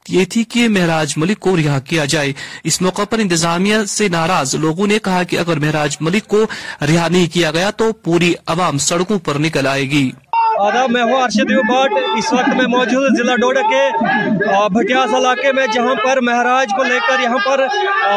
یہ 0.08 0.24
تھی 0.24 0.44
کہ 0.44 0.68
مہراج 0.68 1.14
ملک 1.16 1.38
کو 1.38 1.56
رہا 1.56 1.78
کیا 1.78 2.04
جائے۔ 2.04 2.32
اس 2.64 2.80
موقع 2.82 3.04
پر 3.04 3.18
انتظامیہ 3.18 3.76
سے 3.88 4.08
ناراض 4.08 4.54
لوگوں 4.54 4.86
نے 4.86 4.98
کہا 4.98 5.22
کہ 5.22 5.38
اگر 5.38 5.58
مہراج 5.58 5.96
ملک 6.00 6.26
کو 6.26 6.44
رہا 6.80 7.08
نہیں 7.08 7.26
کیا 7.34 7.50
گیا 7.50 7.70
تو 7.70 7.92
پوری 7.92 8.34
عوام 8.46 8.78
سڑکوں 8.78 9.18
پر 9.18 9.38
نکل 9.38 9.66
آئے 9.66 9.90
گی۔ 9.90 10.10
آداب 10.60 10.90
میں 10.90 11.02
ہوں 11.02 11.22
ارشد 11.22 11.50
بھٹ۔ 11.68 11.92
اس 12.18 12.32
وقت 12.32 12.48
میں 12.48 12.66
موجود 12.68 13.02
ہوں 13.02 13.16
ضلع 13.16 13.34
ڈوڈا 13.36 13.60
کے 13.70 13.82
بھٹیاس 14.72 15.14
علاقے 15.14 15.52
میں، 15.52 15.66
جہاں 15.72 15.94
پر 16.04 16.20
مہراج 16.22 16.72
کو 16.76 16.82
لے 16.84 16.98
کر 17.08 17.22
یہاں 17.22 17.38
پر 17.44 17.66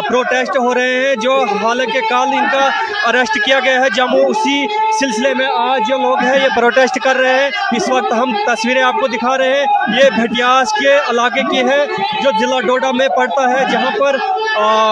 پروٹیسٹ 0.08 0.58
ہو 0.58 0.74
رہے 0.76 0.96
ہیں، 0.98 1.16
جو 1.22 1.34
حالانکہ 1.62 2.02
کال 2.10 2.34
ان 2.34 2.46
کا 2.52 2.70
اریسٹ 3.08 3.38
کیا 3.46 3.60
گیا 3.66 3.80
ہے۔ 3.82 3.90
جموں 3.96 4.24
اسی 4.26 4.66
سلسلے 5.00 5.34
میں 5.34 5.48
آج 5.58 5.82
جو 5.88 5.98
لوگ 5.98 6.20
ہیں، 6.20 6.36
یہ 6.44 6.56
پروٹیسٹ 6.56 7.00
کر 7.04 7.16
رہے 7.16 7.40
ہیں۔ 7.40 7.50
اس 7.78 7.90
وقت 7.90 8.14
ہم 8.14 8.36
تصویریں 8.48 8.82
آپ 8.82 8.94
کو 8.94 9.08
دکھا 9.08 9.38
رہے 9.38 9.54
ہیں۔ 9.54 9.66
یہ 9.98 10.10
بھٹیاس 10.16 10.74
کے 10.74 10.98
علاقے 11.10 11.42
کی 11.50 11.62
ہے، 11.70 11.86
جو 12.24 12.32
ضلع 12.40 12.60
ڈوڈا 12.68 12.92
میں 12.92 13.08
پڑتا 13.18 13.50
ہے، 13.50 13.64
جہاں 13.72 13.92
پر 14.00 14.18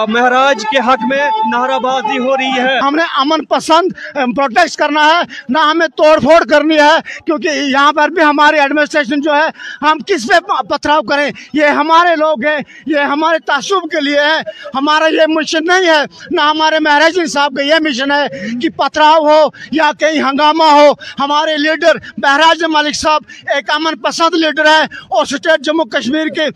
مہراج 0.08 0.64
کے 0.70 0.78
حق 0.86 1.04
میں 1.08 1.24
نعرہ 1.52 1.78
بازی 1.78 2.18
ہو 2.18 2.36
رہی 2.36 2.58
ہے۔ 2.58 2.78
ہم 2.78 2.94
نے 2.96 3.02
امن 3.20 3.44
پسند 3.44 3.92
پروٹیسٹ 4.36 4.78
کرنا 4.78 5.06
ہے، 5.06 5.22
نہ 5.48 5.58
ہمیں 5.70 5.86
توڑ 5.96 6.18
پھوڑ 6.20 6.42
کرنی 6.50 6.78
ہے 6.78 6.94
کیوں 7.26 7.35
کیونکہ 7.38 7.58
یہاں 7.60 7.92
پر 7.92 8.08
بھی 8.08 8.22
ہمارے 8.22 8.60
ایڈمنسٹریشن 8.60 9.20
جو 9.20 9.34
ہے، 9.34 9.48
ہم 9.82 9.98
کس 10.06 10.26
پہ 10.28 10.38
پتھراؤ 10.68 11.00
کریں؟ 11.08 11.30
یہ 11.52 11.66
ہمارے 11.78 12.14
لوگ 12.16 12.44
ہیں، 12.46 12.58
یہ 12.86 13.00
ہمارے 13.12 13.38
تعصب 13.46 13.90
کے 13.90 14.00
لیے 14.00 14.20
ہے 14.20 14.38
ہمارا 14.74 15.06
یہ 15.12 15.26
مشن 15.28 15.66
نہیں 15.66 15.88
ہے، 15.88 16.02
نہ 16.30 16.40
ہمارے 16.40 16.78
مہاراج 16.80 17.18
صاحب 17.32 17.56
کا 17.56 17.62
یہ 17.62 17.74
مشن 17.84 18.12
ہے 18.12 18.26
کہ 18.62 18.68
پتھراؤ 18.76 19.24
ہو 19.26 19.40
یا 19.72 19.90
کہیں 20.00 20.20
ہنگامہ 20.22 20.70
ہو۔ 20.72 20.90
ہمارے 21.18 21.56
لیڈر 21.56 21.96
بہراج 22.22 22.64
ملک 22.68 22.96
صاحب 22.96 23.22
ایک 23.54 23.70
امن 23.70 23.98
پسند 24.02 24.34
لیڈر 24.34 24.66
ہے 24.66 24.82
اور 25.08 25.24
سٹیٹ 25.26 25.64
جموں 25.64 25.84
کشمیر 25.92 26.28
کے 26.36 26.46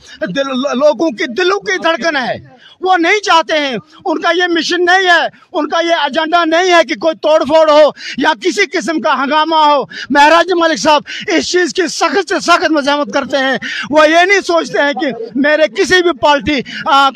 لوگوں 0.74 1.10
کی 1.10 1.32
دلوں 1.34 1.60
کی 1.60 1.78
دھڑکن 1.82 2.16
ہے۔ 2.16 2.34
وہ 2.80 2.96
نہیں 2.96 3.20
چاہتے 3.20 3.58
ہیں۔ 3.58 3.76
ان 4.04 4.20
کا 4.20 4.30
یہ 4.36 4.46
مشن 4.50 4.84
نہیں 4.84 5.06
ہے۔ 5.06 5.26
ان 5.52 5.68
کا 5.68 5.80
یہ 5.80 5.94
ایجنڈا 5.94 6.44
نہیں 6.44 6.72
ہے 6.72 6.84
کہ 6.84 6.94
کوئی 6.94 7.14
توڑ 7.16 7.44
پھوڑ 7.44 7.70
ہو 7.70 7.90
یا 8.16 8.32
کسی 8.40 8.66
قسم 8.66 9.00
کا 9.00 9.24
ہنگامہ 9.24 9.56
ہو۔ 9.56 9.84
مہراج 10.10 10.52
ملک 10.52 10.78
صاحب، 10.78 11.02
اس 11.28 11.52
چیز 11.52 11.74
کی 11.74 11.86
سخت 11.86 12.28
سے 12.28 12.40
سخت 12.40 12.70
مزاحمت 12.70 13.14
کرتے 13.14 13.36
ہیں۔ 13.36 13.58
وہ 13.90 14.08
یہ 14.10 14.24
نہیں 14.26 14.40
سوچتے 14.40 14.78
ہیں 14.78 14.92
کہ 14.92 15.06
میرے 15.34 15.68
کسی 15.68 16.02
بھی 16.02 16.12
پارٹی 16.12 16.60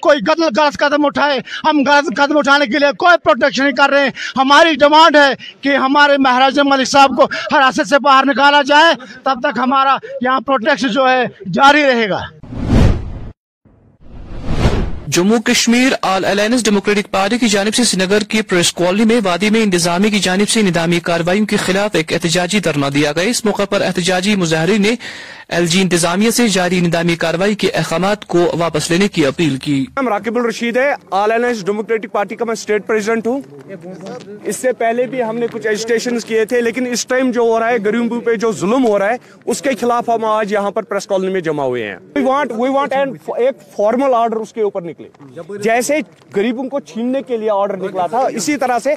کوئی 0.02 0.18
غلط 0.28 0.58
غلط 0.60 0.78
قدم 0.78 1.06
اٹھائے۔ 1.06 1.40
ہم 1.64 1.82
غلط 1.86 2.16
قدم 2.16 2.38
اٹھانے 2.38 2.66
کے 2.66 2.78
لیے 2.78 2.92
کوئی 2.98 3.16
پروٹیکشن 3.24 3.62
نہیں 3.62 3.72
کر 3.72 3.90
رہے 3.90 4.02
ہیں۔ 4.02 4.10
ہماری 4.36 4.74
ڈیمانڈ 4.74 5.16
ہے 5.16 5.34
کہ 5.60 5.76
ہمارے 5.76 6.16
مہاراجہ 6.18 6.62
ملک 6.64 6.88
صاحب 6.88 7.10
کو 7.16 7.24
حراست 7.56 7.88
سے 7.88 7.98
باہر 7.98 8.24
نکالا 8.26 8.62
جائے۔ 8.62 8.94
تب 9.22 9.40
تک 9.42 9.58
ہمارا 9.58 9.96
یہاں 10.20 10.40
پروٹیکشن 10.40 10.88
جو 10.88 11.08
ہے، 11.08 11.26
جاری 11.52 11.82
رہے 11.82 12.08
گا۔ 12.08 12.20
Jammu 15.14 15.38
Kashmir 15.40 15.92
all 16.02 16.24
alliance 16.24 16.64
democratic 16.64 17.10
party 17.10 17.38
کی 17.38 17.48
جانب 17.48 17.74
سے 17.74 17.84
سنگر 17.84 18.22
کی 18.22 18.42
پریس 18.42 18.72
کالونی 18.72 19.04
میں 19.04 19.20
وادی 19.24 19.50
میں 19.50 19.62
انتظامی 19.62 20.10
کی 20.10 20.18
جانب 20.18 20.48
سے 20.48 20.62
ندامی 20.62 21.00
کارروائیوں 21.00 21.46
کے 21.46 21.56
خلاف 21.56 21.90
ایک 21.94 22.12
احتجاجی 22.12 22.60
درنا 22.60 22.88
دیا 22.94 23.12
گیا۔ 23.12 23.22
اس 23.22 23.44
موقع 23.44 23.64
پر 23.64 23.80
احتجاجی 23.80 24.36
مظاہرین 24.36 24.82
نے 24.82 24.94
ایل 25.54 25.66
جی 25.66 25.80
انتظامیہ 25.82 26.30
سے 26.30 26.46
جاری 26.48 26.78
ندامی 26.80 27.14
کاروائی 27.16 27.54
کے 27.54 27.68
احکامات 27.74 28.24
کو 28.24 28.38
واپس 28.58 28.90
لینے 28.90 29.08
کی 29.08 29.24
اپیل 29.26 29.56
کی۔ 29.62 29.84
راکب 30.08 30.36
الرشید 30.36 30.76
ہے 30.76 30.94
آل 31.10 31.32
الائنس 31.32 31.64
ڈیموکریٹک 31.66 32.12
پارٹی 32.12 32.36
کا 32.36 32.44
میں 32.44 32.54
سٹیٹ 32.54 32.86
پریزیڈنٹ 32.86 33.26
ہوں۔ 33.26 33.40
اس 34.44 34.56
سے 34.56 34.72
پہلے 34.72 35.06
بھی 35.06 35.22
ہم 35.22 35.36
نے 35.36 35.46
کچھ 35.52 35.66
ایجیٹیشن 35.66 36.18
کیے 36.18 36.44
تھے 36.44 36.60
لیکن 36.60 36.86
اس 36.86 37.06
ٹائم 37.06 37.30
جو 37.30 37.40
ہو 37.40 37.58
رہا 37.60 37.68
ہے 37.70 37.76
گریبوں 37.84 38.20
پہ 38.20 38.34
جو 38.34 38.52
ظلم 38.52 38.86
ہو 38.86 38.98
رہا 38.98 39.10
ہے 39.10 39.16
اس 39.44 39.62
کے 39.62 39.70
خلاف 39.80 40.08
ہم 40.08 40.24
آج 40.24 40.52
یہاں 40.52 40.70
پر 40.70 40.82
پریس 40.82 41.06
کالنی 41.06 41.32
میں 41.32 41.40
جمع 41.40 41.64
ہوئے 41.64 41.86
ہیں۔ 41.86 41.96
We 42.18 42.24
want, 42.24 42.56
we 42.60 42.70
want 42.76 42.88
and 42.90 43.16
ایک 43.36 43.60
فارمل 43.76 44.14
آرڈر 44.14 44.36
اس 44.36 44.52
کے 44.52 44.62
اوپر 44.62 44.82
نکلے۔ 44.82 45.08
جیسے 45.58 45.98
گریبوں 46.36 46.68
کو 46.68 46.80
چھیننے 46.80 47.22
کے 47.22 47.36
لیے 47.36 47.50
آرڈر 47.50 47.76
نکلا 47.76 48.06
تھا 48.06 48.26
اسی 48.32 48.56
طرح 48.56 48.78
سے 48.78 48.94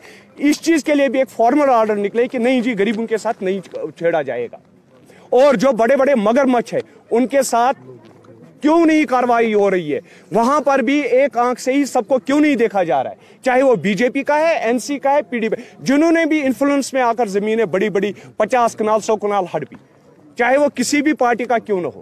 اس 0.50 0.62
چیز 0.62 0.84
کے 0.84 0.96
لیے 0.96 1.10
بھی 1.10 1.20
ایک 1.20 1.30
فارمل 1.30 1.70
آرڈر 1.70 1.96
نکلے 1.96 2.28
کہ 2.28 2.38
نہیں 2.38 2.62
جی 2.62 2.80
گریبوں 2.80 3.08
کے 3.08 3.18
ساتھ 3.18 3.44
نہیں 3.44 3.60
چھیڑا 3.98 4.22
جائے 4.22 4.48
گا۔ 4.52 4.58
اور 5.30 5.54
جو 5.54 5.72
بڑے 5.72 5.96
بڑے 5.96 6.16
مگر 6.16 6.46
مچھ 6.46 6.74
ہیں، 6.74 6.82
ان 7.12 7.28
کے 7.28 7.42
ساتھ 7.42 7.78
کیوں 8.62 8.86
نہیں 8.86 9.06
کاروائی 9.06 9.54
ہو 9.54 9.72
رہی 9.72 9.94
ہے؟ 9.94 10.00
وہاں 10.32 10.62
پر 10.62 10.80
بھی 10.80 11.02
ایک 11.02 11.38
آنکھ 11.38 11.62
سے 11.62 11.74
ہی 11.74 11.86
سب 11.86 12.08
کو 12.08 12.20
کیوں 12.20 12.40
نہیں 12.40 12.56
دیکھا 12.56 12.84
جا 12.84 13.04
رہا 13.04 13.12
ہے؟ 13.12 13.16
چاہے 13.42 13.64
وہ 13.64 13.76
بی 13.76 13.94
جے 13.94 14.10
پی 14.10 14.24
کا 14.24 14.40
ہے، 14.40 14.58
این 14.58 14.80
سی 14.80 15.00
کا 15.00 15.12
ہے، 15.12 15.22
پی 15.22 15.40
ڈی 15.40 15.50
پی 15.50 15.62
جنہوں 15.80 16.12
نے 16.12 16.26
بھی 16.26 16.46
انفلوئنس 16.46 16.94
میں 16.94 17.02
آ 17.02 17.14
کر 17.14 17.26
زمینیں 17.26 17.66
بڑی 17.66 17.90
بڑی 17.90 18.14
پچاس 18.38 18.76
کنال، 18.76 19.00
سو 19.00 19.16
کنال 19.16 19.44
ہڑپی۔ 19.54 19.76
چاہے 20.36 20.58
وہ 20.58 20.68
کسی 20.76 21.02
بھی 21.02 21.14
پارٹی 21.14 21.46
کا 21.46 21.58
کیوں 21.58 21.82
نہ 21.82 21.88
ہو۔ 21.96 22.02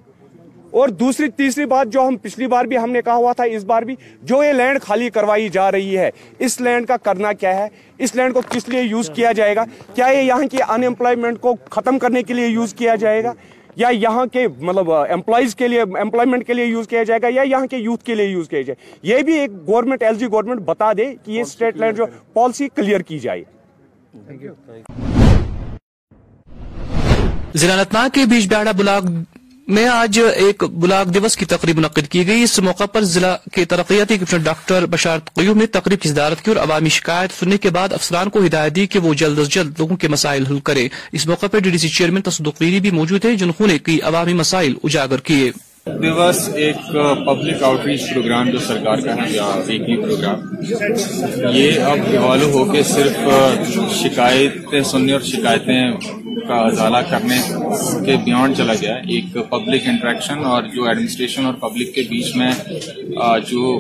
اور 0.76 0.90
دوسری 0.90 1.28
تیسری 1.30 1.66
بات 1.66 1.88
جو 1.88 2.02
ہم 2.08 2.16
پچھلی 2.18 2.48
بار 2.48 2.66
بھی 2.66 2.78
ہم 2.78 2.92
نے 2.92 3.02
کہا 3.02 3.16
ہوا 3.16 3.34
تھا 3.34 3.44
اس 3.44 3.64
بار 3.64 3.82
بھی 3.82 3.96
جو 4.24 4.44
یہ 4.44 4.54
لینڈ 4.54 4.82
خالی 4.82 5.10
کروائی 5.10 5.48
جا 5.50 5.72
رہی 5.72 5.98
ہے 5.98 6.10
اس 6.40 6.60
لینڈ 6.62 6.88
کا 6.88 6.98
کرنا 6.98 7.32
کیا 7.34 7.56
ہے؟ 7.58 7.68
اس 8.00 8.16
لینڈ 8.16 8.34
کو 8.34 8.42
کس 8.50 8.68
لیے 8.70 8.82
یوز 8.82 9.10
کیا 9.16 9.32
جائے 9.32 9.56
گا؟ 9.56 9.64
کیا 9.94 10.08
یہ 10.08 10.22
یہاں 10.22 10.48
کی 10.52 10.58
ان 10.68 10.84
امپلائمنٹ 10.84 11.40
کو 11.42 11.56
ختم 11.70 12.00
کرنے 12.00 12.24
کے 12.24 12.34
لیے 12.34 12.48
یوز 12.48 12.74
کیا 12.74 12.96
جائے 12.96 13.24
گا؟ 13.24 13.34
یا 13.76 13.88
یہاں 13.90 14.26
کے 14.26 14.48
مطلب 14.48 14.92
امپلائیز 14.92 15.56
کے 15.56 15.68
لیے 15.68 15.82
امپلائمنٹ 16.00 16.46
کے 16.48 16.54
لیے 16.54 16.66
یوز 16.66 16.88
کیا 16.88 17.04
جائے 17.04 17.22
گا؟ 17.22 17.28
یا 17.30 17.42
یہاں 17.42 17.68
کے 17.68 17.78
یوتھ 17.78 18.04
کے 18.04 18.16
لیے 18.16 18.26
یوز 18.26 18.50
کیا 18.50 18.62
جائے 18.62 18.98
یہ 19.04 19.22
بھی 19.22 19.40
ایک 19.40 19.52
گورنمنٹ 19.68 20.04
ایل 20.04 20.16
جی 20.16 20.28
گورنمنٹ 20.32 20.62
بتا 20.66 20.92
دے 20.94 21.06
کہ 21.26 21.32
یہ 21.32 21.42
اسٹیٹ 21.42 21.78
لینڈ 21.78 21.98
جو 21.98 22.06
پالیسی 22.34 22.68
کلیئر 22.76 23.02
کی 23.02 23.20
جائے۔ 23.20 23.44
ضلع 27.54 27.74
انتناگ 27.80 28.10
کے 28.14 28.26
بیچ 28.30 28.48
بیاڑا 28.48 28.72
بلاک 28.72 29.04
میں 29.68 29.88
آج 29.88 30.20
ایک 30.36 30.64
بلاک 30.64 31.14
دیوس 31.14 31.38
کی 31.38 31.46
تقریب 31.46 31.78
منعقد 31.78 32.08
کی 32.10 32.28
گئی۔ 32.28 32.44
اس 32.44 32.60
موقع 32.60 32.86
پر 32.86 33.02
ضلع 33.04 33.36
کے 33.52 33.66
ترقیاتی 33.66 34.18
کمشنر 34.18 34.40
ڈاکٹر 34.40 34.86
بشارت 34.86 35.34
قیوم 35.34 35.58
نے 35.58 35.66
تقریب 35.66 36.02
کی 36.02 36.10
صدارت 36.10 36.46
کی 36.46 36.52
اور 36.52 36.58
عوامی 36.58 36.90
شکایت 36.90 37.40
سننے 37.40 37.58
کے 37.58 37.70
بعد 37.70 37.94
افسران 37.94 38.30
کو 38.30 38.46
ہدایت 38.46 38.76
دی 38.76 38.88
کہ 38.88 39.00
وہ 39.00 39.14
جلد 39.14 39.40
از 39.40 39.50
جلد 39.50 39.80
لوگوں 39.80 39.98
کے 39.98 40.08
مسائل 40.08 40.46
حل 40.46 40.60
کرے۔ 40.60 40.88
اس 41.12 41.28
موقع 41.28 41.46
پر 41.48 41.60
ڈی 41.60 41.70
ڈی 41.70 41.78
سی 41.78 41.90
چیئرمین 41.90 42.22
تصدقیری 42.22 42.80
بھی 42.80 42.92
موجود 42.92 43.26
ہیں، 43.26 43.36
جنہوں 43.36 43.68
نے 43.68 43.80
کئی 43.80 44.02
عوامی 44.02 44.34
مسائل 44.34 44.74
اجاگر 44.84 45.20
کیے۔ 45.20 45.52
دیوس 45.86 46.38
ایک 46.56 46.78
پبلک 47.26 47.64
آؤٹ 47.64 47.86
ریچ 47.86 48.04
پروگرام 48.14 48.50
جو 48.50 48.60
سرکار 48.60 49.00
کا 49.06 49.14
ہے 49.16 49.30
یا 49.32 49.50
ویکلی 49.66 49.96
پروگرام 49.98 50.40
یہ 51.56 51.80
اب 51.82 52.00
ایوالو 52.12 52.50
ہو 52.54 52.64
کے 52.72 52.82
صرف 52.84 53.28
شکایتیں 53.96 54.82
سننے 54.92 55.14
اور 55.14 55.22
شکایتیں 55.28 55.92
کا 56.48 56.56
ازالہ 56.62 56.98
کرنے 57.10 57.38
کے 58.06 58.18
بیانڈ 58.26 58.58
چلا 58.58 58.74
گیا 58.82 58.96
ایک 58.96 59.34
پبلک 59.50 59.88
انٹریکشن 59.90 60.46
اور 60.46 60.64
جو 60.74 60.88
ایڈمنسٹریشن 60.88 61.46
اور 61.46 61.54
پبلک 61.60 61.94
کے 61.96 62.04
بیچ 62.10 62.36
میں 62.36 62.52
جو 63.50 63.80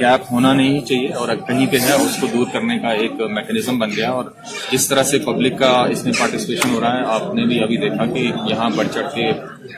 گیپ 0.00 0.32
ہونا 0.32 0.52
نہیں 0.52 0.80
چاہیے 0.86 1.12
اور 1.18 1.28
کہیں 1.46 1.66
پہ 1.72 1.78
ہے، 1.80 1.92
اس 1.94 2.16
کو 2.20 2.26
دور 2.32 2.46
کرنے 2.52 2.78
کا 2.78 2.88
ایک 3.02 3.20
میکنزم 3.36 3.78
بن 3.78 3.90
گیا۔ 3.96 4.10
اور 4.10 4.24
جس 4.72 4.88
طرح 4.88 5.02
سے 5.10 5.18
پبلک 5.26 5.58
کا 5.58 5.70
اس 5.90 6.04
میں 6.04 6.12
پارٹیسپیشن 6.18 6.74
ہو 6.74 6.80
رہا 6.80 6.96
ہے، 6.96 7.04
آپ 7.14 7.34
نے 7.34 7.44
بھی 7.46 7.62
ابھی 7.62 7.76
دیکھا 7.84 8.04
کہ 8.14 8.30
یہاں 8.50 8.68
بڑھ 8.76 8.88
چڑھ 8.94 9.14
کے 9.14 9.30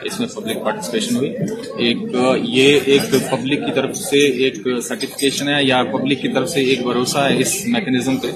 اس 0.03 0.19
میں 0.19 0.27
پبلک 0.35 0.63
پارٹیسپیشن 0.63 1.15
ہوئی۔ 1.15 1.33
ایک، 1.77 1.97
یہ 2.43 2.79
ایک 2.85 3.01
پبلک 3.31 3.65
کی 3.65 3.71
طرف 3.75 3.95
سے 3.97 4.17
ایک 4.17 4.55
سرٹیفکیشن 4.83 5.49
ہے 5.49 5.63
یا 5.63 5.83
پبلک 5.83 6.21
کی 6.21 6.27
طرف 6.27 6.49
سے 6.49 6.61
ایک 6.61 6.81
بھروسہ 6.81 7.17
ہے 7.17 7.41
اس 7.41 7.65
میکنزم 7.65 8.17
پہ 8.17 8.27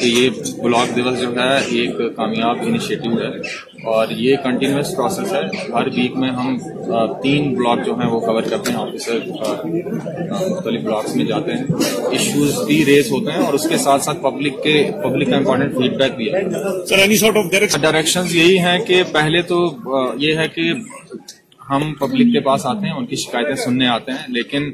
کہ 0.00 0.06
یہ 0.06 0.30
بلاک 0.62 0.96
دیوس 0.96 1.20
جو 1.20 1.30
ہے 1.30 1.56
ایک 1.66 2.16
کامیاب 2.16 2.56
انیشیٹو 2.60 3.10
ہے۔ 3.10 3.30
اور 3.86 4.08
یہ 4.10 4.36
کنٹینیوس 4.36 4.96
پروسیس 4.96 5.32
ہے۔ 5.32 5.72
ہر 5.72 5.86
ویک 5.86 6.16
میں 6.16 6.30
ہم 6.30 6.56
تین 7.22 7.54
بلاک 7.54 7.86
جو 7.86 7.94
ہیں 7.94 8.06
وہ 8.06 8.20
کور 8.20 8.42
کرتے 8.42 8.72
ہیں 8.72 8.78
آفیسر 8.78 9.18
مختلف 10.50 10.82
بلاکس 10.82 11.16
میں 11.16 11.24
جاتے 11.24 11.52
ہیں۔ 11.52 11.64
ایشوز 12.10 12.58
بھی 12.66 12.84
ریز 12.84 13.10
ہوتے 13.12 13.30
ہیں 13.30 13.44
اور 13.44 13.54
اس 13.54 13.68
کے 13.68 13.76
ساتھ 13.76 14.02
ساتھ 14.02 14.18
پبلک 14.22 14.62
کے 14.62 14.90
پبلک 15.04 15.30
کا 15.30 15.36
امپورٹنٹ 15.36 15.74
فیڈ 15.74 15.96
بیک 15.96 16.16
بھی 16.16 16.34
ہے۔ 16.34 16.40
ڈائریکشنز 17.80 18.36
یہی 18.36 18.58
ہیں 18.58 18.78
کہ 18.78 19.02
پہلے 19.12 19.42
تو 19.42 19.74
یہ 20.18 20.36
ہے 20.36 20.48
کہ 20.48 20.72
ہم 21.70 21.94
پبلک 21.94 22.32
کے 22.32 22.40
پاس 22.40 22.66
آتے 22.66 22.86
ہیں 22.86 22.94
ان 22.94 23.06
کی 23.06 23.16
شکایتیں 23.16 23.54
سننے 23.54 23.86
آتے 23.86 24.12
ہیں۔ 24.12 24.24
لیکن 24.28 24.72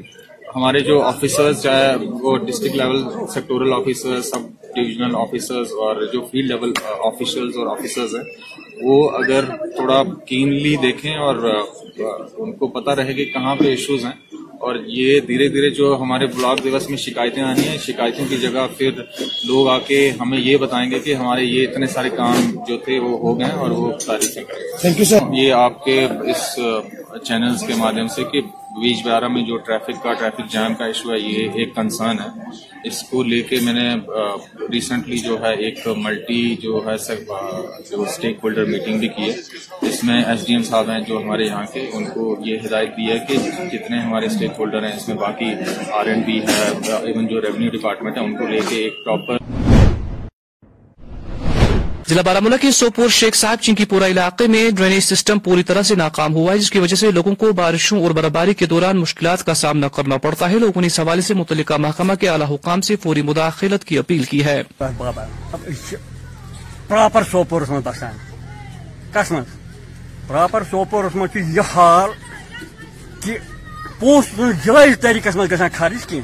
ہمارے 0.55 0.79
جو 0.79 1.01
آفیسرز 1.01 1.61
چاہے 1.61 1.95
وہ 1.95 2.37
district 2.37 2.75
level 2.75 3.03
sectoral 3.33 3.73
officer 3.73 4.21
sub 4.21 4.39
divisional 4.75 5.15
officers 5.15 5.71
اور 5.71 5.95
جو 6.13 6.21
فیلڈ 6.31 6.47
لیول 6.47 6.73
آفیشلز 7.05 7.57
اور 7.57 7.67
آفیسرز 7.67 8.15
ہیں 8.15 8.23
وہ 8.83 8.97
اگر 9.17 9.45
تھوڑا 9.75 10.01
کینلی 10.25 10.75
دیکھیں 10.81 11.15
اور 11.17 11.35
ان 12.37 12.51
کو 12.53 12.67
پتہ 12.69 12.91
رہے 12.91 13.13
کہ 13.13 13.25
کہاں 13.25 13.55
پہ 13.55 13.67
ایشوز 13.67 14.05
ہیں 14.05 14.11
اور 14.59 14.75
یہ 14.87 15.19
دھیرے 15.19 15.47
دھیرے 15.49 15.69
جو 15.69 15.87
ہمارے 16.01 16.27
بلاک 16.27 16.63
دیوس 16.63 16.89
میں 16.89 16.97
شکایتیں 16.97 17.41
آنی 17.43 17.67
ہیں 17.67 17.77
شکایتوں 17.77 18.25
کی 18.29 18.37
جگہ 18.37 18.65
پھر 18.77 19.01
لوگ 19.47 19.67
آ 19.67 19.77
کے 19.87 19.97
ہمیں 20.21 20.37
یہ 20.37 20.57
بتائیں 20.57 20.89
گے 20.91 20.99
کہ 20.99 21.15
ہمارے 21.15 21.43
یہ 21.43 21.67
اتنے 21.67 21.87
سارے 21.87 22.09
کام 22.11 22.51
جو 22.67 22.77
تھے 22.85 22.99
وہ 22.99 23.17
ہو 23.19 23.37
گئے 23.39 23.51
اور 23.55 23.71
وہ 23.71 23.91
تاریخیں 24.05 24.43
کریں 24.43 25.35
یہ 25.35 25.53
آپ 25.55 25.83
کے 25.85 25.97
اس 26.03 26.45
چینلز 27.23 27.63
کے 27.67 27.73
مادھیم 27.77 28.07
سے 28.07 28.23
کہ 28.31 28.41
بیچ 28.81 29.05
بارہ 29.05 29.27
میں 29.27 29.41
جو 29.45 29.57
ٹریفک 29.65 30.01
کا، 30.03 30.13
ٹریفک 30.19 30.51
جام 30.51 30.73
کا 30.75 30.85
ایشو 30.85 31.11
ہے، 31.11 31.17
یہ 31.19 31.49
ایک 31.55 31.73
کنسرن 31.75 32.19
ہے۔ 32.19 32.29
اس 32.87 33.01
کو 33.09 33.21
لے 33.23 33.41
کے 33.49 33.59
میں 33.63 33.73
نے 33.73 33.87
ریسنٹلی 34.73 35.17
جو 35.17 35.37
ہے 35.43 35.53
ایک 35.65 35.87
ملٹی 35.97 36.55
جو 36.61 36.81
ہے 36.85 36.95
جو 37.89 38.01
اسٹیک 38.01 38.37
ہولڈر 38.43 38.65
میٹنگ 38.65 38.99
بھی 38.99 39.07
کی 39.07 39.23
ہے۔ 39.23 39.87
اس 39.87 40.03
میں 40.03 40.23
ایس 40.23 40.45
ڈی 40.47 40.53
ایم 40.53 40.63
صاحب 40.63 40.89
ہیں 40.89 40.99
جو 41.07 41.21
ہمارے 41.21 41.45
یہاں 41.45 41.63
کے، 41.73 41.87
ان 41.93 42.05
کو 42.13 42.35
یہ 42.45 42.57
ہدایت 42.65 42.97
دی 42.97 43.09
ہے 43.11 43.17
کہ 43.27 43.37
جتنے 43.73 43.99
ہمارے 43.99 44.25
اسٹیک 44.25 44.59
ہولڈر 44.59 44.83
ہیں، 44.83 44.95
اس 44.95 45.07
میں 45.07 45.17
باقی 45.17 45.51
آر 45.91 46.05
اینڈ 46.05 46.25
بی 46.25 46.39
ہے 46.39 46.97
ایون 47.03 47.27
جو 47.27 47.41
ریونیو 47.41 47.71
ڈپارٹمنٹ 47.77 48.17
ہے، 48.17 48.23
ان 48.23 48.35
کو 48.37 48.47
لے 48.47 48.59
کے 48.69 48.83
ایک 48.83 49.03
پراپر 49.05 49.37
ضلع 52.09 52.21
بارامولہ 52.21 52.55
کے 52.61 52.69
سوپور 52.71 53.09
شیخ 53.09 53.35
صاحب 53.35 53.61
چنکی 53.61 53.85
پورا 53.85 54.07
علاقے 54.07 54.47
میں 54.47 54.69
ڈرینیج 54.77 55.03
سسٹم 55.03 55.39
پوری 55.39 55.63
طرح 55.63 55.81
سے 55.81 55.95
ناکام 55.95 56.33
ہوا 56.35 56.53
ہے، 56.53 56.57
جس 56.57 56.71
کی 56.71 56.79
وجہ 56.79 56.95
سے 56.95 57.11
لوگوں 57.11 57.35
کو 57.35 57.51
بارشوں 57.51 58.01
اور 58.03 58.11
برفباری 58.11 58.53
کے 58.53 58.65
دوران 58.65 58.97
مشکلات 58.97 59.43
کا 59.45 59.53
سامنا 59.53 59.87
کرنا 59.87 60.17
پڑتا 60.17 60.49
ہے۔ 60.49 60.59
لوگوں 60.59 60.81
نے 60.81 60.87
اس 60.87 60.99
حوالے 60.99 61.21
سے 61.21 61.33
متعلقہ 61.33 61.73
محکمہ 61.79 62.13
کے 62.13 62.29
اعلی 62.29 62.45
حکام 62.53 62.81
سے 62.81 62.95
فوری 62.95 63.21
مداخلت 63.21 63.85
کی 63.85 63.97
اپیل 63.97 64.23
کی 64.23 64.43
ہے۔ 64.45 64.61
پراپر 66.87 67.23
سوپورس 67.31 67.69
من 67.69 67.79
بسان۔ 67.83 68.17
کس 69.13 69.31
من 69.31 69.43
پراپر 70.27 70.63
سوپورس 70.69 71.15
من 71.15 71.27
یہ 71.55 71.73
حال 71.75 72.09
کہ 73.23 73.37
پونس 73.99 74.39
جائز 74.65 74.99
طریقس 75.01 75.35
من 75.35 75.45
گھان 75.49 75.69
خرچ 75.73 76.05
کی 76.05 76.19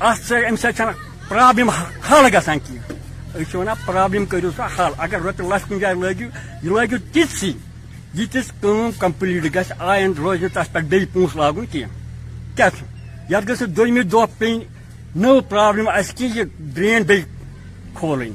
ات 0.00 0.32
ام 0.48 0.56
سب 0.56 0.82
پرابلم 1.28 1.70
حل 2.10 2.26
گھان 2.32 2.58
کی 2.58 2.78
ونان 3.34 3.76
پرابلم 3.86 4.24
کٔرِو 4.26 4.50
سا 4.56 4.66
حل 4.78 4.92
اگر 4.98 5.20
رۄپیہِ 5.24 5.48
لچھ 5.48 5.68
کُنہِ 5.68 5.80
جایہِ 5.80 5.96
لٲگِو 6.00 6.28
یہِ 6.62 6.72
لٲگِو 6.72 6.96
تِتسٕے 7.12 7.52
ییٖتِس 8.14 8.50
کٲم 8.60 8.90
کمپلیٖٹ 8.98 9.54
گژھِ 9.54 9.72
آیند 9.78 10.18
روزِ 10.18 10.44
تتھ 10.54 10.72
پٮ۪ٹھ 10.72 10.86
بیٚیہِ 10.86 11.12
پونٛسہٕ 11.12 11.38
لاگُن 11.38 11.64
یتھ 13.30 13.46
گٔژھ 13.48 13.62
نہٕ 13.62 13.74
دوٚیمہِ 13.76 14.04
دۄہ 14.12 14.26
پیٚنۍ 14.38 14.64
نٔو 15.22 15.40
پرابلم 15.48 15.88
اَسہِ 15.88 16.16
کینٛہہ 16.16 16.36
یہِ 16.36 16.44
ڈرین 16.74 17.02
بیٚیہِ 17.02 17.24
کھولٕنۍ 17.94 18.32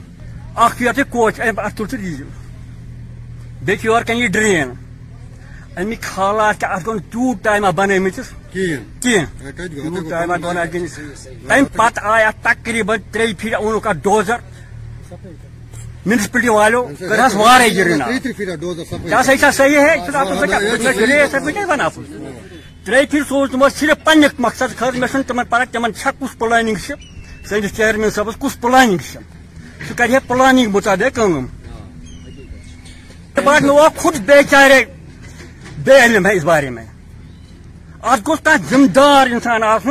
اکھ 0.66 0.82
یتھ 0.82 1.00
یہِ 1.00 1.06
کوچ 1.10 1.40
اتھ 1.40 1.76
تُل 1.78 1.88
بیٚیہِ 3.66 3.80
چھِ 3.80 3.86
یورٕ 3.86 4.06
کَنۍ 4.08 4.22
یہِ 4.22 4.32
ڈرین 4.34 4.70
اَمِکۍ 5.78 6.06
حالات 6.16 6.64
گوٚو 6.86 6.94
نہٕ 6.96 7.12
تیوٗت 7.12 7.44
ٹایما 7.44 7.70
بنٲومٕتِس 7.70 8.30
کینٛہہ 8.54 9.02
تیوٗت 9.02 10.10
ٹایما 10.10 10.36
گوٚو 10.42 10.54
نہٕ 10.54 10.64
اتھ 10.64 10.76
گٔنِتھ 10.76 11.00
تمہِ 11.48 11.66
پتہٕ 11.78 12.06
آے 12.12 12.24
اتھ 12.24 12.40
تقریٖبن 12.44 12.98
میونسپلٹی 16.06 16.50
والوں 16.50 16.84
کرہس 17.00 17.36
وارے 17.36 17.70
جرینا 17.70 18.06
چاہتا 18.06 19.48
ہے 19.48 19.52
صحیح 19.52 19.80
ہے؟ 19.80 19.96
ونان 21.66 22.04
ترے 22.84 23.06
پھر 23.06 23.22
سوز 23.30 23.52
تم 23.52 23.68
صرف 23.70 24.04
پنک 24.04 24.40
مقصد 24.40 24.78
خاطر 24.78 24.92
تمہیں 24.94 25.24
تم 25.24 25.42
تمہیں 25.44 25.66
تم 25.72 25.86
کس 26.20 26.38
پلاننگ 26.38 26.76
سندس 26.78 27.76
چیئرمین 27.76 28.10
صاحب 28.10 28.40
کس 28.42 28.60
پلاننگ 28.62 28.98
سہ 29.04 29.94
کرہ 29.96 30.20
پلاننگ 30.28 30.72
بچا 30.72 30.96
دے 30.96 31.10
کنگم 31.10 31.46
بعد 33.44 33.62
میں 33.62 33.70
وہ 33.70 33.88
خود 33.96 34.16
بے 34.26 34.42
چارے 34.50 34.84
بے 35.78 36.00
علم 36.00 36.26
ہے 36.26 36.34
اس 36.36 36.44
بارے 36.44 36.70
میں۔ 36.70 36.86
آج 38.02 38.22
گوس 38.28 38.40
تک 38.40 38.70
ذمہ 38.70 38.88
دار 38.88 39.28
انسان 39.28 39.64
آس 39.64 39.86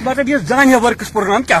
مطلب 0.00 0.28
یہ 0.28 0.36
زانیہ 0.48 0.76
ورکس 0.76 1.12
پروگرام 1.12 1.42
کیا 1.42 1.60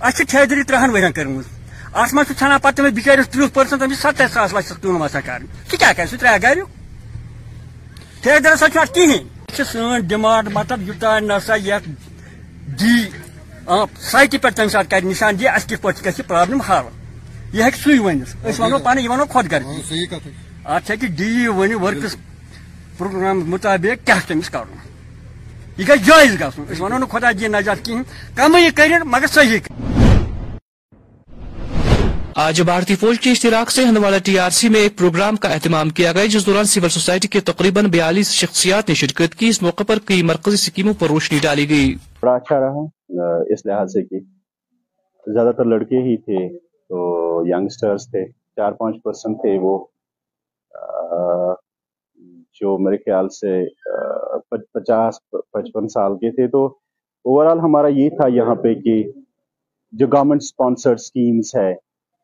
اَسہِ 0.00 0.16
چھِ 0.16 0.24
ٹھیکدٔری 0.30 0.62
ترٛہن 0.62 0.90
ؤرین 0.90 1.12
کٔرمٕژ 1.12 1.44
اَتھ 1.94 2.14
منٛز 2.14 2.26
چھُ 2.26 2.38
ژھنان 2.38 2.58
پَتہٕ 2.58 2.76
تٔمِس 2.76 2.92
بِچٲرِس 2.94 3.28
تٕرٛہ 3.28 3.54
پٔرسنٹ 3.54 3.80
تٔمِس 3.80 3.98
سَتَتھ 3.98 4.32
ساس 4.32 4.52
لَچھَس 4.54 4.78
کٲم 4.82 5.02
آسان 5.02 5.22
کَرٕنۍ 5.22 5.46
سُہ 5.70 5.76
کیٛاہ 5.76 5.92
کَرِ 5.96 6.08
سُہ 6.10 6.16
ترٛایہِ 6.16 6.42
گریُک 6.42 6.68
ٹھیکدَرَس 8.22 8.60
سۭتۍ 8.60 8.72
چھُ 8.72 8.80
اَتھ 8.80 8.92
کِہیٖنۍ 8.94 9.20
چھِ 9.54 9.64
سٲنۍ 9.70 10.00
ڈِمانٛڈ 10.08 10.48
مطلب 10.52 10.82
یوٚتانۍ 10.88 11.26
نسا 11.28 11.56
یَتھ 11.56 11.88
دی 12.80 12.96
سایٹہِ 14.10 14.40
پٮ۪ٹھ 14.42 14.56
تَمہِ 14.56 14.70
ساتہٕ 14.70 14.90
کَرِ 14.90 15.04
نِشان 15.04 15.38
دِ 15.38 15.48
اَسہِ 15.48 15.68
کِتھ 15.68 15.82
پٲٹھۍ 15.82 16.04
گژھِ 16.06 16.18
یہِ 16.20 16.28
پرٛابلِم 16.28 16.60
حل 16.60 16.84
یہِ 17.52 17.62
ہیٚکہِ 17.62 17.80
سُے 17.82 17.98
ؤنِتھ 17.98 18.36
أسۍ 18.46 18.60
وَنو 18.60 18.78
پَنٕنۍ 18.78 19.02
یہِ 19.02 19.10
وَنو 19.10 19.26
خۄد 19.32 19.52
غرضی 19.52 20.06
اَتھ 20.64 20.90
ہیٚکہِ 20.90 21.08
ڈی 21.16 21.46
ؤنِتھ 21.46 21.82
ؤرکٕس 21.82 22.16
پروگرام 22.98 23.50
مُطابق 23.50 24.06
کیٛاہ 24.06 24.20
چھُ 24.20 24.28
تٔمِس 24.28 24.50
کَرُن 24.50 24.91
یہ 25.78 25.84
جٲیز 25.84 26.34
گژھُن 26.40 26.64
أسۍ 26.70 26.80
وَنو 26.80 26.98
نہٕ 26.98 27.08
خۄدا 27.08 27.30
دِیہِ 27.38 27.48
نجات 27.50 27.78
کِہیٖنۍ 27.84 28.04
کَمٕے 28.36 28.70
کٔرِتھ 28.76 29.04
مگر 29.06 29.26
صحیح 29.26 29.58
آج 32.36 32.60
بھارتی 32.62 32.94
فوج 32.94 33.18
کے 33.20 33.30
اشتراک 33.30 33.70
سے 33.70 33.84
ہندواڑہ 33.84 34.18
ٹی 34.24 34.38
آر 34.38 34.50
سی 34.50 34.68
میں 34.68 34.80
ایک 34.80 34.98
پروگرام 34.98 35.36
کا 35.36 35.48
اہتمام 35.48 35.90
کیا 35.90 36.12
گیا 36.12 36.26
جس 36.26 36.46
دوران 36.46 36.64
سول 36.64 36.88
سوسائٹی 36.88 37.28
کے 37.28 37.40
تقریباً 37.40 37.86
بیالیس 37.86 38.30
شخصیات 38.32 38.88
نے 38.88 38.94
شرکت 38.94 39.34
کی 39.34 39.48
اس 39.48 39.62
موقع 39.62 39.84
پر 39.86 39.98
کئی 40.04 40.22
مرکزی 40.22 40.54
اسکیموں 40.54 40.94
پر 40.98 41.08
روشنی 41.08 41.38
ڈالی 41.42 41.68
گئی۔ 41.68 41.94
بڑا 42.20 42.34
اچھا 42.34 42.60
رہا 42.60 42.84
اس 43.52 43.66
لحاظ 43.66 43.92
سے 43.92 44.02
کہ 44.02 44.20
زیادہ 45.26 45.52
تر 45.56 45.64
لڑکے 45.64 46.02
ہی 46.08 46.16
تھے 46.16 46.48
تو 46.90 46.98
ینگسٹرز 47.46 48.06
تھے 48.10 48.24
چار 48.56 48.72
پانچ 48.72 48.96
پرسنٹ 49.04 49.36
تھے 49.36 49.58
وہ 49.62 49.78
جو 52.60 52.78
میرے 52.78 52.96
خیال 52.96 53.28
سے 53.28 53.52
پچاس 54.72 55.14
پچپن 55.30 55.88
سال 55.88 56.16
کے 56.18 56.30
تھے 56.30 56.46
تو 56.48 56.64
اوور 57.24 57.46
آل 57.46 57.58
ہمارا 57.58 57.88
یہ 57.88 58.08
تھا 58.08 58.28
یہاں 58.28 58.54
پہ 58.54 58.74
کہ 58.74 59.02
جو 59.92 60.06
گورنمنٹ 60.06 60.42
اسپانسرڈ 60.42 60.98
اسکیمس 60.98 61.54
ہے 61.56 61.72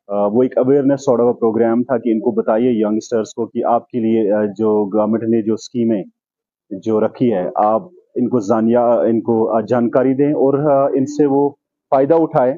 وہ 0.08 0.42
ایک 0.42 0.58
اویئرنیس 0.58 1.04
سوڑا 1.04 1.24
کا 1.24 1.32
پروگرام 1.32 1.82
تھا 1.82 1.98
کہ 1.98 2.12
ان 2.12 2.20
کو 2.20 2.30
بتائیے 2.30 2.70
ینگسٹرس 2.70 3.34
کو 3.34 3.46
کہ 3.46 3.64
آپ 3.64 3.88
کے 3.88 4.00
لیے 4.00 4.22
جو 4.58 4.70
گورنمنٹ 4.94 5.22
نے 5.22 5.42
جو 5.42 5.54
اسکیمیں 5.54 6.02
جو 6.70 7.00
رکھی 7.00 7.32
ہے، 7.34 7.48
آپ 7.54 7.82
ان 8.14 8.28
کو 8.28 8.38
جانیا 8.48 8.84
ان 9.00 9.20
کو 9.20 9.60
جانکاری 9.68 10.14
دیں 10.14 10.32
اور 10.32 10.54
ان 10.96 11.06
سے 11.06 11.26
وہ 11.26 11.48
فائدہ 11.92 12.14
اٹھائے۔ 12.14 12.54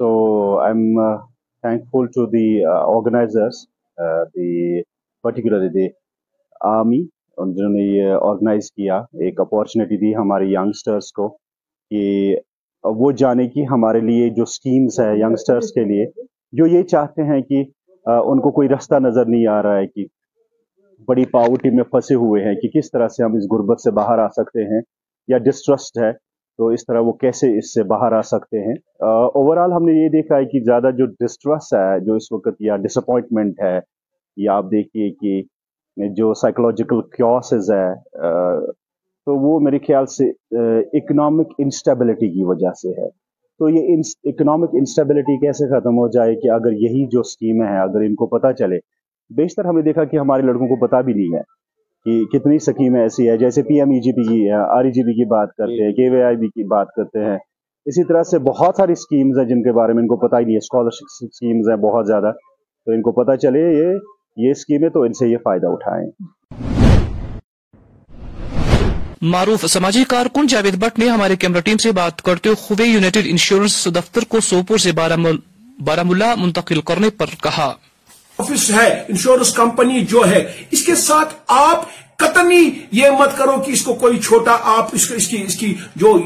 So 0.00 0.58
I 0.58 0.72
am 0.72 1.16
thankful 1.92 2.06
to 2.06 2.26
the 2.26 2.64
organisers 2.64 3.64
the 4.34 4.82
particularly 5.24 5.68
the 5.68 5.86
army 6.60 7.02
جنہوں 7.38 7.72
نے 7.72 7.82
یہ 7.82 8.14
آرگنائز 8.22 8.70
کیا، 8.72 8.96
ایک 9.24 9.40
اپارچونیٹی 9.40 9.96
دی 9.96 10.14
ہمارے 10.16 10.46
ینگسٹرس 10.52 11.12
کو 11.12 11.28
کہ 11.90 12.36
وہ 12.84 13.10
جانے 13.18 13.46
کی 13.48 13.64
ہمارے 13.70 14.00
لیے 14.00 14.28
جو 14.36 14.44
سکیمز 14.48 14.98
ہے 15.00 15.12
ینگسٹرس 15.20 15.72
کے 15.72 15.84
لیے، 15.84 16.04
جو 16.52 16.66
یہ 16.66 16.82
چاہتے 16.90 17.22
ہیں 17.24 17.40
کہ 17.42 17.62
ان 18.06 18.40
کو 18.40 18.50
کوئی 18.50 18.68
رستہ 18.68 18.98
نظر 19.02 19.26
نہیں 19.26 19.46
آ 19.46 19.62
رہا 19.62 19.78
ہے 19.78 19.86
کہ 19.86 20.04
بڑی 21.08 21.24
پاورٹی 21.32 21.70
میں 21.70 21.84
پھنسے 21.84 22.14
ہوئے 22.14 22.42
ہیں 22.44 22.54
کہ 22.54 22.68
کس 22.70 22.90
طرح 22.90 23.08
سے 23.08 23.22
ہم 23.24 23.34
اس 23.36 23.44
غربت 23.52 23.80
سے 23.80 23.90
باہر 23.90 24.18
آ 24.18 24.28
سکتے 24.36 24.64
ہیں 24.72 24.80
یا 25.28 25.38
ڈسٹرسٹ 25.44 25.98
ہے، 25.98 26.12
تو 26.58 26.66
اس 26.68 26.84
طرح 26.86 27.00
وہ 27.00 27.12
کیسے 27.20 27.46
اس 27.58 27.72
سے 27.74 27.82
باہر 27.88 28.12
آ 28.12 28.20
سکتے 28.30 28.60
ہیں؟ 28.60 28.74
اوور 29.38 29.56
آل 29.56 29.72
ہم 29.72 29.84
نے 29.84 29.92
یہ 29.92 30.08
دیکھا 30.10 30.36
ہے 30.36 30.44
کہ 30.44 30.60
زیادہ 30.64 30.90
جو 30.98 31.06
ڈسٹرس 31.20 31.72
ہے، 31.74 32.00
جو 32.06 32.14
اس 32.14 32.30
وقت 32.32 32.60
یا 32.60 32.76
ڈس 32.84 32.98
اپوائنٹمنٹ 32.98 33.60
ہے 33.62 33.78
یا 34.36 34.56
آپ 34.56 34.70
دیکھیے 34.70 35.10
کہ 35.12 35.40
جو 35.96 36.32
سائیکولوجیکل 36.34 37.00
کیوسز 37.16 37.70
ہے 37.70 37.94
تو 39.26 39.34
وہ 39.40 39.58
میرے 39.60 39.78
خیال 39.78 40.06
سے 40.06 40.28
اکنامک 40.98 41.52
انسٹیبلٹی 41.58 42.28
کی 42.28 42.44
وجہ 42.44 42.72
سے 42.82 42.88
ہے۔ 43.00 43.08
تو 43.60 43.68
یہ 43.68 44.00
اکنامک 44.24 44.70
انسٹیبلٹی 44.72 45.38
کیسے 45.40 45.66
ختم 45.68 45.98
ہو 45.98 46.08
جائے 46.08 46.34
کہ 46.34 46.50
اگر 46.50 46.72
یہی 46.72 47.06
جو 47.08 47.20
اسکیمیں 47.20 47.66
ہیں 47.68 47.78
اگر 47.78 48.00
ان 48.06 48.14
کو 48.14 48.26
پتہ 48.26 48.52
چلے۔ 48.58 48.78
بیشتر 49.30 49.64
ہم 49.64 49.76
نے 49.76 49.82
دیکھا 49.82 50.04
کہ 50.04 50.16
ہمارے 50.16 50.42
لڑکوں 50.42 50.66
کو 50.66 50.86
پتہ 50.86 51.02
بھی 51.02 51.12
نہیں 51.14 51.36
ہے 51.36 51.42
کہ 52.06 52.38
کتنی 52.38 52.58
سکیمیں 52.58 53.00
ایسی 53.00 53.28
ہے 53.30 53.36
جیسے 53.36 53.62
پی 53.62 53.78
ایم 53.80 53.90
ای 53.90 54.00
جی 54.00 54.12
پی 54.12 54.22
کی 54.28 54.50
آر 54.50 54.84
ای 54.84 54.90
جی 54.90 55.02
پی 55.02 55.12
کی 55.12 55.24
بات 55.30 55.54
کرتے 55.58 55.84
ہیں 55.84 55.92
کے 55.92 56.08
وے 56.10 56.22
آئی 56.22 56.36
بی 56.36 56.48
کی 56.48 56.64
بات 56.68 56.88
کرتے 56.96 57.24
ہیں۔ 57.24 57.36
اسی 57.86 58.04
طرح 58.04 58.22
سے 58.22 58.38
بہت 58.38 58.76
ساری 58.76 58.92
اسکیمز 58.92 59.38
ہیں 59.38 59.46
جن 59.46 59.62
کے 59.62 59.72
بارے 59.72 59.92
میں 59.92 60.02
ان 60.02 60.08
کو 60.08 60.16
پتہ 60.26 60.36
ہی 60.36 60.44
نہیں 60.44 60.54
ہے۔ 60.54 60.64
اسکالرشپ 60.64 61.24
اسکیمز 61.24 61.68
ہیں 61.70 61.76
بہت 61.76 62.06
زیادہ۔ 62.06 62.32
تو 62.86 62.92
ان 62.92 63.02
کو 63.02 63.12
پتہ 63.12 63.36
چلے 63.36 63.60
یہ 63.60 63.98
یہ 64.36 64.50
اسکیمیں 64.50 64.88
تو 64.88 65.02
ان 65.02 65.12
سے 65.12 65.28
یہ 65.28 65.36
فائدہ 65.36 65.66
اٹھائیں۔ 65.66 66.10
معروف 69.22 69.64
سماجی 69.66 70.04
کارکن 70.08 70.46
جاوید 70.46 70.74
بٹ 70.74 70.98
نے 70.98 71.08
ہمارے 71.08 71.36
کیمرہ 71.36 71.60
ٹیم 71.60 71.76
سے 71.76 71.92
بات 71.92 72.22
کرتے 72.22 72.48
ہوئے 72.48 72.56
خوبے 72.62 72.84
یونائٹڈ 72.84 73.22
انشورنس 73.24 73.88
دفتر 73.96 74.24
کو 74.28 74.40
سوپور 74.40 74.78
سے 74.78 74.92
بارہ 74.92 76.02
ملا 76.02 76.34
منتقل 76.34 76.80
کرنے 76.80 77.10
پر 77.10 77.26
کہا۔ 77.42 77.72
آفس 78.38 78.70
ہے 78.70 79.04
انشورنس 79.08 79.54
کمپنی 79.54 80.04
جو 80.04 80.22
ہے 80.30 80.52
اس 80.70 80.86
کے 80.86 80.94
ساتھ 80.94 81.34
آپ 81.46 81.84
قطنی 82.16 82.70
یہ 82.92 83.10
مت 83.10 83.38
کرو 83.38 83.60
کہ 83.60 83.70
اس 83.70 83.82
کو 83.82 83.94
کوئی 83.94 84.18
چھوٹا 84.18 84.56
آپ 84.62 84.88
اس 84.92 85.28
کی 85.28 85.42
اس 85.42 85.56
کی 85.56 85.74
جو 85.96 86.18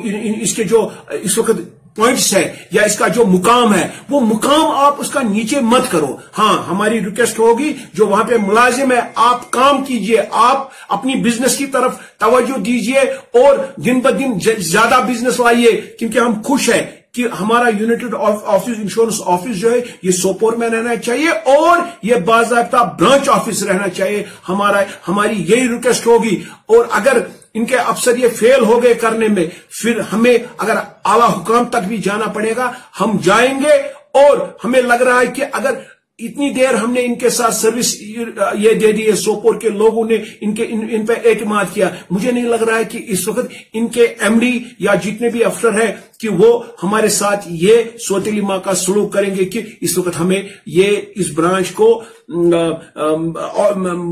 اس 0.42 0.54
کے 0.54 0.64
جو 0.64 0.88
اس 1.08 1.38
وقت 1.38 1.60
پوائنٹس 1.96 2.34
ہے 2.34 2.56
یا 2.70 2.82
اس 2.82 2.96
کا 2.96 3.08
جو 3.08 3.26
مقام 3.26 3.74
ہے، 3.74 3.88
وہ 4.10 4.20
مقام 4.20 4.70
آپ 4.70 4.94
اس 4.98 5.10
کا 5.10 5.22
نیچے 5.22 5.60
مت 5.60 5.90
کرو۔ 5.90 6.16
ہاں 6.38 6.62
ہماری 6.70 7.04
ریکویسٹ 7.04 7.38
ہوگی 7.38 7.72
جو 7.94 8.06
وہاں 8.06 8.24
پہ 8.24 8.34
ملازم 8.46 8.92
ہے، 8.92 9.00
آپ 9.14 9.50
کام 9.50 9.84
کیجیے، 9.84 10.22
آپ 10.30 10.68
اپنی 10.88 11.14
بزنس 11.14 11.56
کی 11.56 11.66
طرف 11.66 11.92
توجہ 12.18 12.58
دیجیے 12.58 12.98
اور 13.38 13.58
دن 13.76 14.00
ب 14.00 14.08
دن 14.18 14.38
زیادہ 14.58 15.00
بزنس 15.08 15.40
لائیے۔ 15.40 15.80
کیونکہ 15.98 16.18
ہم 16.18 16.42
خوش 16.42 16.70
ہیں 16.70 16.82
کہ 17.12 17.26
ہمارا 17.40 17.68
یونیٹڈ 17.78 18.14
آفس 18.20 18.70
انشورنس 18.76 19.20
آفس 19.26 19.56
جو 19.56 19.70
ہے، 19.70 19.80
یہ 20.02 20.10
سوپور 20.10 20.52
میں 20.52 20.68
رہنا 20.68 20.96
چاہیے 20.96 21.28
اور 21.28 21.78
یہ 22.02 22.14
باضابطہ 22.14 22.96
برانچ 23.00 23.28
آفس 23.28 23.62
رہنا 23.62 23.88
چاہیے۔ 23.88 24.24
ہمارا، 24.48 24.82
ہماری 25.08 25.44
یہی 25.48 25.68
ریکویسٹ 25.68 26.06
ہوگی۔ 26.06 26.42
اور 26.66 26.84
اگر 26.90 27.18
ان 27.56 27.64
کے 27.64 27.76
افسر 27.76 28.16
یہ 28.16 28.28
فیل 28.28 28.64
ہو 28.64 28.82
گئے 28.82 28.94
کرنے 28.94 29.28
میں۔ 29.28 29.46
پھر 29.70 30.00
ہمیں 30.12 30.36
اگر 30.58 30.76
اعلی 31.04 31.32
حکام 31.36 31.64
تک 31.64 31.86
بھی 31.88 31.98
جانا 31.98 32.26
پڑے 32.32 32.52
گا، 32.56 32.70
ہم 33.00 33.16
جائیں 33.22 33.60
گے 33.60 33.74
اور 34.22 34.38
ہمیں 34.64 34.80
لگ 34.82 35.02
رہا 35.06 35.20
ہے 35.20 35.26
کہ 35.26 35.44
اگر 35.52 35.74
اتنی 36.18 36.48
دیر 36.50 36.74
ہم 36.74 36.92
نے 36.92 37.00
ان 37.04 37.14
کے 37.14 37.30
ساتھ 37.30 37.54
سروس 37.54 37.94
یہ 38.00 38.72
دے 38.72 38.92
دی 38.92 39.06
ہے 39.06 39.12
سوپور 39.12 39.54
کے 39.54 39.68
لوگوں 39.68 40.04
نے 40.04 40.16
ان 40.40 40.54
کے 40.54 40.66
ان, 40.68 40.86
ان 40.90 41.06
پہ 41.06 41.12
اعتماد 41.24 41.64
کیا۔ 41.72 41.88
مجھے 42.10 42.30
نہیں 42.32 42.44
لگ 42.44 42.62
رہا 42.62 42.78
ہے 42.78 42.84
کہ 42.84 42.98
اس 43.08 43.28
وقت 43.28 43.52
ان 43.72 43.88
کے 43.88 44.02
ایم 44.02 44.38
ڈی 44.38 44.58
یا 44.78 44.94
جتنے 44.94 45.28
بھی 45.28 45.44
افسر 45.44 45.80
ہیں 45.80 45.92
کہ 46.18 46.28
وہ 46.28 46.62
ہمارے 46.82 47.08
ساتھ 47.08 47.48
یہ 47.50 47.82
سوتیلی 48.00 48.40
ماں 48.40 48.58
کا 48.58 48.74
سلوک 48.74 49.12
کریں 49.12 49.34
گے 49.36 49.44
کہ 49.44 49.62
اس 49.80 49.98
وقت 49.98 50.20
ہمیں 50.20 50.42
یہ 50.66 50.96
اس 51.14 51.30
برانچ 51.30 51.70
کو 51.70 52.02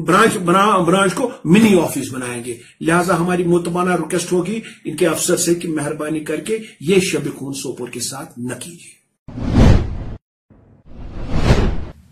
برانچ 0.07 0.37
برانچ 0.87 1.15
کو 1.15 1.31
منی 1.45 1.79
آفس 1.81 2.13
بنائیں 2.13 2.45
گے۔ 2.45 2.55
لہذا 2.81 3.19
ہماری 3.21 3.45
متبانہ 3.45 3.91
ریکویسٹ 3.91 4.33
ہوگی 4.33 4.61
ان 4.85 4.97
کے 4.97 5.07
افسر 5.07 5.37
سے 5.37 5.55
کہ 5.55 5.69
مہربانی 5.69 6.21
کر 6.21 6.41
کے 6.41 6.59
یہ 6.81 7.01
شب 7.01 7.35
خون 7.37 7.53
سوپور 7.53 7.89
کے 7.89 8.01
ساتھ 8.01 8.39
نہ 8.39 8.55
کیجیے۔ 8.61 9.04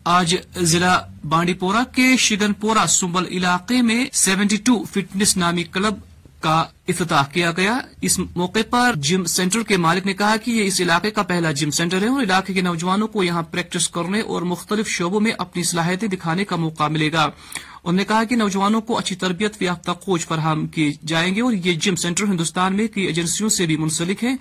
آج 0.05 0.37
ضلع 0.57 0.99
بانڈی 1.29 1.55
پورہ 1.55 1.83
کے 1.95 2.17
شگن 2.17 2.53
پورہ 2.53 2.87
سنبل 2.87 3.27
علاقے 3.31 3.83
میں 3.83 4.05
سیونٹی 4.13 4.57
ٹو 4.57 4.85
فٹنس 4.85 5.37
نامی 5.37 5.65
کلب 5.65 5.95
کا 6.41 6.65
افتتاح 6.89 7.23
کیا 7.33 7.53
گیا۔ 7.53 7.79
اس 8.01 8.19
موقع 8.19 8.59
پر 8.71 8.93
جم 8.97 9.25
سینٹر 9.25 9.63
کے 9.63 9.77
مالک 9.77 10.07
نے 10.07 10.15
کہا 10.15 10.37
کہ 10.37 10.51
یہ 10.51 10.65
اس 10.65 10.81
علاقے 10.81 11.11
کا 11.11 11.23
پہلا 11.23 11.53
جم 11.53 11.71
سینٹر 11.71 12.03
ہے 12.03 12.09
اور 12.09 12.23
علاقے 12.23 12.53
کے 12.53 12.61
نوجوانوں 12.61 13.09
کو 13.09 13.23
یہاں 13.23 13.43
پریکٹس 13.43 13.89
کرنے 13.89 14.21
اور 14.21 14.43
مختلف 14.43 14.89
شعبوں 14.89 15.21
میں 15.21 15.33
اپنی 15.39 15.63
صلاحیتیں 15.63 16.09
دکھانے 16.09 16.45
کا 16.45 16.57
موقع 16.57 16.89
ملے 16.89 17.13
گا۔ 17.13 17.23
انہوں 17.23 17.97
نے 17.97 18.05
کہا 18.05 18.25
کہ 18.25 18.37
نوجوانوں 18.37 18.81
کو 18.81 18.99
اچھی 18.99 19.17
تربیت 19.17 19.63
یافتہ 19.63 19.91
کوچ 19.91 20.27
فراہم 20.27 20.67
کیے 20.67 20.93
جائیں 21.07 21.35
گے 21.35 21.41
اور 21.41 21.53
یہ 21.53 21.73
جم 21.73 21.97
سینٹر 21.97 22.25
ہندوستان 22.25 22.77
میں 22.77 22.89
کئی 22.89 23.05
ایجنسیوں 23.05 23.49
سے 23.49 23.67
بھی 23.67 23.77
منسلک 23.77 24.25
ہے 24.25 24.35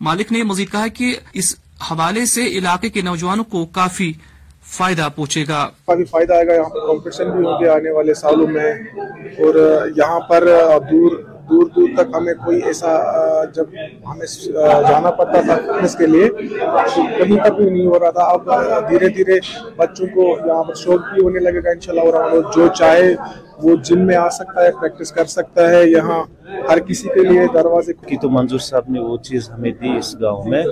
مالک 0.00 0.32
نے 0.32 0.42
مزید 0.42 0.72
کہا 0.72 0.86
کہ 0.86 1.14
اس 1.32 1.54
حوالے 1.90 2.26
سے 2.26 2.46
علاقے 2.46 2.88
کے 2.88 3.00
نوجوانوں 3.00 3.44
کو 3.44 3.66
کافی 3.66 4.12
فائدہ 4.72 5.08
پہنچے 5.16 5.44
گا؟ 5.48 5.68
کافی 5.86 6.04
فائدہ 6.04 6.32
آئے 6.34 6.46
گا۔ 6.46 6.54
یہاں 6.54 6.68
پر 6.68 6.86
کمپٹیشن 6.86 7.30
بھی 7.30 7.44
ہوگی 7.44 7.68
آنے 7.68 7.90
والے 7.90 8.14
سالوں 8.14 8.46
میں 8.46 8.72
اور 9.38 9.54
یہاں 9.96 10.20
پر 10.20 10.44
دور 10.90 11.16
دور 11.48 11.66
دور 11.76 11.88
تک 11.96 12.14
ہمیں 12.16 12.32
کوئی 12.44 12.60
ایسا 12.66 12.90
جب 13.54 13.74
ہمیں 14.10 14.26
جانا 14.88 15.10
پڑتا 15.10 15.40
تھا 15.46 15.56
فٹنس 15.66 15.94
کے 15.98 16.06
لیے 16.06 16.28
کہیں 16.28 17.36
تک 17.44 17.52
بھی 17.56 17.68
نہیں 17.70 17.86
ہو 17.86 17.98
رہا 18.00 18.10
تھا۔ 18.10 18.24
اب 18.34 18.88
دھیرے 18.88 19.08
دھیرے 19.16 19.38
بچوں 19.76 20.06
کو 20.14 20.28
یہاں 20.46 20.62
پر 20.68 20.74
شوق 20.82 21.12
بھی 21.12 21.22
ہونے 21.24 21.40
لگے 21.40 21.62
گا 21.64 21.70
انشاءاللہ، 21.70 22.08
اور 22.22 22.52
جو 22.54 22.66
چاہے 22.78 23.14
وہ 23.62 23.74
جم 23.86 24.00
میں 24.06 24.16
آ 24.16 24.28
سکتا 24.38 24.64
ہے 24.64 24.70
پریکٹس 24.80 25.12
کر 25.12 25.24
سکتا 25.36 25.68
ہے۔ 25.70 25.82
یہاں 25.90 26.22
ہر 26.68 26.78
کسی 26.88 27.08
کے 27.14 27.20
لیے 27.28 27.46
دروازے 27.54 27.92
کی 28.08 28.16
تو 28.22 28.30
منظور 28.30 28.58
صاحب 28.68 28.88
نے 28.92 29.00
وہ 29.00 29.16
چیز 29.28 29.50
ہمیں 29.50 29.70
دی 29.80 29.96
اس 29.98 30.14
گاؤں 30.20 30.48
میں۔ 30.50 30.62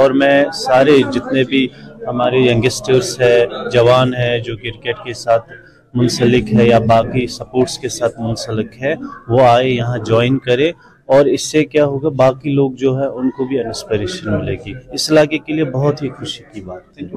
اور 0.00 0.10
میں 0.20 0.36
سارے 0.64 0.98
جتنے 1.14 1.44
بھی 1.50 1.66
ہمارے 2.08 2.38
ینگسٹرس 2.50 3.18
ہے 3.20 3.36
جوان 3.72 4.14
ہے 4.14 4.38
جو 4.46 4.56
کرکٹ 4.62 5.04
کے 5.04 5.12
ساتھ 5.24 5.50
منسلک 5.94 6.54
ہے 6.54 6.68
یا 6.68 6.78
باقی 6.78 7.26
سپورٹس 7.26 7.78
کے 7.78 7.88
ساتھ 7.88 8.20
منسلک 8.20 8.82
ہے، 8.82 8.94
وہ 9.28 9.40
آئے 9.40 9.70
یہاں 9.70 9.98
جوائن 9.98 10.38
کرے 10.38 10.68
اور 11.06 11.26
اس 11.26 11.42
سے 11.42 11.64
کیا 11.64 11.84
ہوگا، 11.86 12.08
باقی 12.08 12.52
لوگ 12.52 12.72
جو 12.72 12.98
ہے 12.98 13.06
ان 13.06 13.30
کو 13.30 13.44
بھی 13.44 13.58
انسپریشن 13.58 14.32
ملے 14.32 14.56
گی۔ 14.66 14.72
اس 14.92 15.10
علاقے 15.10 15.38
کے 15.38 15.52
لیے 15.52 15.64
بہت 15.64 16.02
ہی 16.02 16.08
خوشی 16.08 16.42
کی 16.54 16.60
بات 16.60 17.02
ہے۔ 17.02 17.08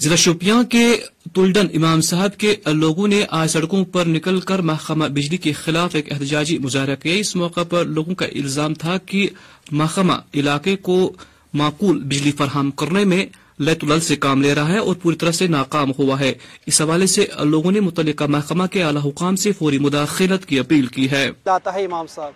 ضلع 0.00 0.16
شوپیاں 0.16 0.62
کے 0.62 0.86
تلڈن 1.34 1.66
امام 1.74 2.00
صاحب 2.00 2.36
کے 2.36 2.54
لوگوں 2.66 3.08
نے 3.08 3.20
آج 3.30 3.50
سڑکوں 3.50 3.84
پر 3.84 4.06
نکل 4.06 4.40
کر 4.40 4.58
محکمہ 4.58 5.04
بجلی 5.04 5.36
کے 5.36 5.52
خلاف 5.52 5.94
ایک 5.94 6.12
احتجاجی 6.12 6.58
مظاہرہ 6.58 6.94
کیا۔ 7.02 7.14
اس 7.14 7.36
موقع 7.36 7.60
پر 7.68 7.84
لوگوں 7.84 8.14
کا 8.14 8.26
الزام 8.26 8.74
تھا 8.74 8.96
کہ 9.06 9.28
محکمہ 9.70 10.12
علاقے 10.34 10.76
کو 10.76 11.12
معقول 11.54 12.02
بجلی 12.02 12.32
فراہم 12.32 12.70
کرنے 12.70 13.04
میں 13.04 13.26
لیت 13.60 13.84
الل 13.84 14.00
سے 14.00 14.16
کام 14.16 14.42
لے 14.42 14.54
رہا 14.54 14.68
ہے 14.68 14.78
اور 14.78 14.94
پوری 15.02 15.16
طرح 15.16 15.30
سے 15.30 15.46
ناکام 15.46 15.90
ہوا 15.98 16.20
ہے۔ 16.20 16.34
اس 16.66 16.80
حوالے 16.80 17.06
سے 17.06 17.26
لوگوں 17.44 17.72
نے 17.72 17.80
متعلقہ 17.80 18.24
محکمہ 18.24 18.66
کے 18.66 18.82
اعلی 18.82 19.08
حکام 19.08 19.36
سے 19.36 19.52
فوری 19.52 19.78
مداخلت 19.78 20.46
کی 20.46 20.58
اپیل 20.58 20.86
کی 20.86 21.10
ہے۔ 21.10 21.30
ہے 21.46 21.84
امام 21.84 22.06
صاحب۔ 22.06 22.32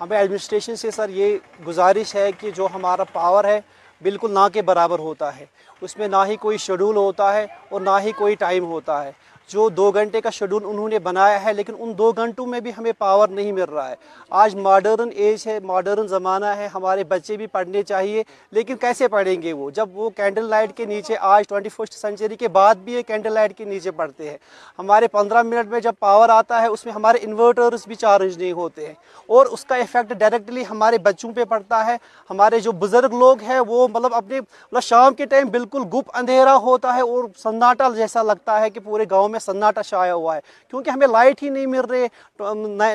ہمیں 0.00 0.18
ایڈمنسٹریشن 0.18 0.76
سے 0.76 0.90
سر 0.90 1.08
یہ 1.08 1.38
گزارش 1.66 2.14
ہے 2.14 2.30
کہ 2.38 2.50
جو 2.50 2.68
ہمارا 2.74 3.04
پاور 3.04 3.44
ہے 3.44 3.60
بالکل 4.02 4.30
نہ 4.30 4.48
کے 4.52 4.62
برابر 4.62 4.98
ہوتا 4.98 5.36
ہے۔ 5.36 5.46
اس 5.80 5.96
میں 5.96 6.08
نہ 6.08 6.16
ہی 6.26 6.36
کوئی 6.36 6.58
شیڈول 6.58 6.96
ہوتا 6.96 7.34
ہے 7.34 7.46
اور 7.68 7.80
نہ 7.80 7.98
ہی 8.04 8.12
کوئی 8.12 8.34
ٹائم 8.34 8.64
ہوتا 8.64 9.04
ہے۔ 9.04 9.12
جو 9.48 9.68
دو 9.68 9.90
گھنٹے 9.90 10.20
کا 10.20 10.30
شیڈول 10.30 10.62
انہوں 10.64 10.88
نے 10.88 10.98
بنایا 10.98 11.44
ہے، 11.44 11.52
لیکن 11.52 11.72
ان 11.78 11.92
دو 11.98 12.12
گھنٹوں 12.12 12.46
میں 12.46 12.60
بھی 12.60 12.72
ہمیں 12.78 12.92
پاور 12.98 13.28
نہیں 13.28 13.52
مل 13.52 13.64
رہا 13.64 13.90
ہے۔ 13.90 13.94
آج 14.30 14.54
ماڈرن 14.54 15.08
ایج 15.14 15.46
ہے 15.46 15.58
ماڈرن 15.60 16.08
زمانہ 16.08 16.46
ہے، 16.46 16.68
ہمارے 16.74 17.04
بچے 17.04 17.36
بھی 17.36 17.46
پڑھنے 17.46 17.82
چاہیے، 17.82 18.22
لیکن 18.50 18.76
کیسے 18.76 19.08
پڑھیں 19.08 19.42
گے 19.42 19.52
وہ؟ 19.52 19.70
جب 19.70 19.88
وہ 19.92 20.10
کینڈل 20.10 20.44
لائٹ 20.44 20.76
کے 20.76 20.84
نیچے، 20.84 21.16
آج 21.20 21.44
ٹوئنٹی 21.48 21.68
فسٹ 21.68 21.94
سینچری 21.94 22.36
کے 22.36 22.48
بعد 22.48 22.74
بھی 22.74 22.92
یہ 22.92 23.02
کینڈل 23.02 23.32
لائٹ 23.32 23.56
کے 23.56 23.64
نیچے 23.64 23.90
پڑھتے 23.90 24.30
ہیں۔ 24.30 24.38
ہمارے 24.78 25.08
پندرہ 25.08 25.42
منٹ 25.42 25.70
میں 25.70 25.80
جب 25.80 25.92
پاور 26.00 26.28
آتا 26.28 26.62
ہے، 26.62 26.66
اس 26.66 26.84
میں 26.84 26.94
ہمارے 26.94 27.18
انورٹرز 27.20 27.86
بھی 27.86 27.94
چارج 27.94 28.38
نہیں 28.38 28.52
ہوتے 28.52 28.86
ہیں۔ 28.86 28.94
اور 29.26 29.46
اس 29.46 29.64
کا 29.64 29.74
افیکٹ 29.74 30.12
ڈائریکٹلی 30.12 30.64
ہمارے 30.70 30.98
بچوں 30.98 31.32
پہ 31.32 31.44
پڑتا 31.44 31.86
ہے۔ 31.86 31.96
ہمارے 32.30 32.60
جو 32.60 32.72
بزرگ 32.72 33.14
لوگ 33.14 33.40
ہیں، 33.40 33.60
وہ 33.60 33.88
مطلب 33.88 34.14
اپنے 34.14 34.40
مطلب 34.40 34.82
شام 34.82 35.14
کے 35.14 35.26
ٹائم 35.26 35.48
بالکل 35.48 35.82
گپ 35.92 36.10
اندھیرا 36.14 36.56
ہوتا 36.56 36.94
ہے 36.94 37.00
اور 37.00 37.24
سناٹا 37.36 37.88
جیسا 37.96 38.22
لگتا 38.22 38.60
ہے 38.60 38.70
کہ 38.70 38.80
پورے 38.84 39.04
گاؤں 39.10 39.28
میں 39.28 39.37
میں 39.38 39.52
سناٹا 39.52 39.82
چھایا 39.82 40.14
ہوا 40.14 40.34
ہے۔ 40.36 40.40
کیونکہ 40.70 40.90
ہمیں 40.90 41.06
لائٹ 41.06 41.42
ہی 41.42 41.48
نہیں 41.48 41.66
مل 41.66 41.80
رہے 41.80 42.06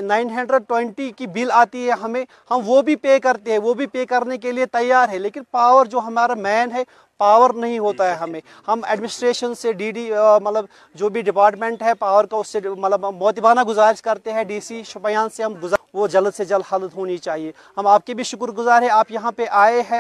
نائن 0.01 0.29
ہنڈریڈ 0.29 0.63
ٹوینٹی 0.67 1.09
کی 1.17 1.27
بل 1.27 1.51
آتی 1.51 1.87
ہے 1.87 1.91
ہمیں، 2.03 2.23
ہم 2.51 2.61
وہ 2.65 2.81
بھی 2.81 2.95
پے 2.95 3.19
کرتے 3.19 3.51
ہیں، 3.51 3.59
وہ 3.59 3.73
بھی 3.73 3.87
پے 3.87 4.05
کرنے 4.05 4.37
کے 4.37 4.51
لیے 4.51 4.65
تیار 4.65 5.09
ہے 5.09 5.17
لیکن 5.19 5.43
پاور 5.51 5.85
جو 5.85 5.99
ہمارا 5.99 6.33
مین 6.33 6.71
ہے 6.71 6.83
پاور 7.23 7.53
نہیں 7.55 7.79
ہوتا 7.79 8.09
ہے 8.09 8.15
ہمیں۔ 8.21 8.39
ہم 8.67 8.81
ایڈمنسٹریشن 8.89 9.53
سے 9.55 9.71
ڈی 9.73 9.91
ڈی 9.91 10.09
مطلب 10.43 10.65
جو 10.95 11.09
بھی 11.09 11.21
ڈپارٹمنٹ 11.21 11.81
ہے 11.81 11.93
پاور 11.99 12.25
کا 12.25 12.37
اس 12.37 12.47
سے 12.47 12.59
مطلب 12.69 13.05
موتبانہ 13.15 13.63
گزارش 13.67 14.01
کرتے 14.01 14.33
ہیں 14.33 14.43
ڈی 14.43 14.59
سی 14.59 14.81
شپیان 14.87 15.29
سے 15.35 15.43
ہم 15.43 15.53
گزار 15.63 15.81
وہ 15.93 16.07
جلد 16.07 16.35
سے 16.35 16.45
جلد 16.45 16.73
حل 16.73 16.87
ہونی 16.95 17.17
چاہیے۔ 17.17 17.51
ہم 17.77 17.87
آپ 17.87 18.05
کے 18.05 18.13
بھی 18.13 18.23
شکر 18.23 18.51
گزار 18.57 18.81
ہیں 18.81 18.89
آپ 18.89 19.11
یہاں 19.11 19.31
پہ 19.31 19.45
آئے 19.61 19.81
ہیں 19.91 19.99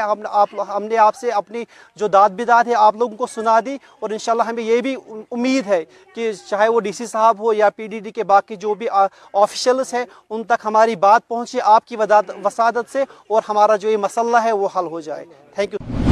ہم 0.69 0.83
نے 0.83 0.97
آپ 0.97 1.15
سے 1.15 1.29
اپنی 1.31 1.63
جو 1.97 2.07
داد 2.07 2.29
بداد 2.37 2.67
ہے 2.67 2.75
آپ 2.77 2.95
لوگوں 2.99 3.17
کو 3.17 3.27
سنا 3.27 3.59
دی 3.65 3.77
اور 3.99 4.09
انشاءاللہ 4.09 4.43
ہمیں 4.43 4.63
یہ 4.63 4.81
بھی 4.81 4.95
امید 5.31 5.67
ہے 5.67 5.83
کہ 6.15 6.31
چاہے 6.49 6.67
وہ 6.67 6.79
ڈی 6.79 6.91
سی 6.91 7.05
صاحب 7.05 7.39
ہو 7.39 7.53
یا 7.53 7.69
پی 7.69 7.87
ڈی 7.87 7.99
ڈی 7.99 8.11
کے 8.11 8.23
باقی 8.33 8.55
جو 8.55 8.73
بھی 8.73 8.87
آفیشلز 8.89 9.93
ہیں 9.93 10.05
ان 10.29 10.43
تک 10.43 10.65
ہماری 10.65 10.95
بات 11.05 11.27
پہنچے 11.27 11.59
آپ 11.75 11.87
کی 11.87 11.95
وسادت 12.43 12.91
سے 12.91 13.03
اور 13.29 13.41
ہمارا 13.49 13.75
جو 13.75 13.89
یہ 13.89 13.97
مسئلہ 13.99 14.43
ہے 14.43 14.51
وہ 14.51 14.67
حل 14.75 14.87
ہو 14.91 15.01
جائے۔ 15.01 15.25
تھینک 15.55 15.73
یو 15.73 16.02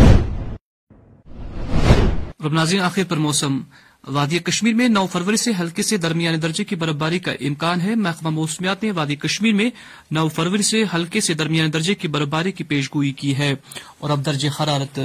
ناظرین، 2.50 2.82
آخر 2.82 3.04
پر 3.10 3.18
موسم. 3.18 3.60
وادی 4.08 4.40
کشمیر 4.40 4.74
میں 4.74 4.88
نو 4.88 5.06
فروری 5.08 5.38
سے 5.38 5.52
ہلکے 5.60 5.84
سے 5.84 5.98
درمیانے 5.98 6.38
درجے 6.38 6.64
کی 6.64 6.76
برف 6.76 6.96
باری 6.96 7.20
کا 7.20 7.32
امکان 7.32 7.82
ہے۔ 7.82 7.96
محکمہ 7.96 8.30
موسمیات 8.30 8.84
نے 8.84 8.92
وادی 8.92 9.16
کشمیر 9.16 9.54
میں 9.54 9.70
نو 10.12 10.28
فروری 10.28 10.64
سے 10.64 10.84
ہلکے 10.94 11.22
سے 11.22 11.34
درمیانے 11.34 11.70
درجے 11.70 11.96
کی 11.96 12.08
برف 12.08 12.28
باری 12.28 12.52
کی 12.52 12.64
پیش 12.64 12.90
گوئی 12.96 13.12
کی 13.12 13.38
ہے 13.38 13.54
اور 14.00 14.10
اب 14.10 14.26
درجہ 14.26 14.50
حرارت 14.60 15.00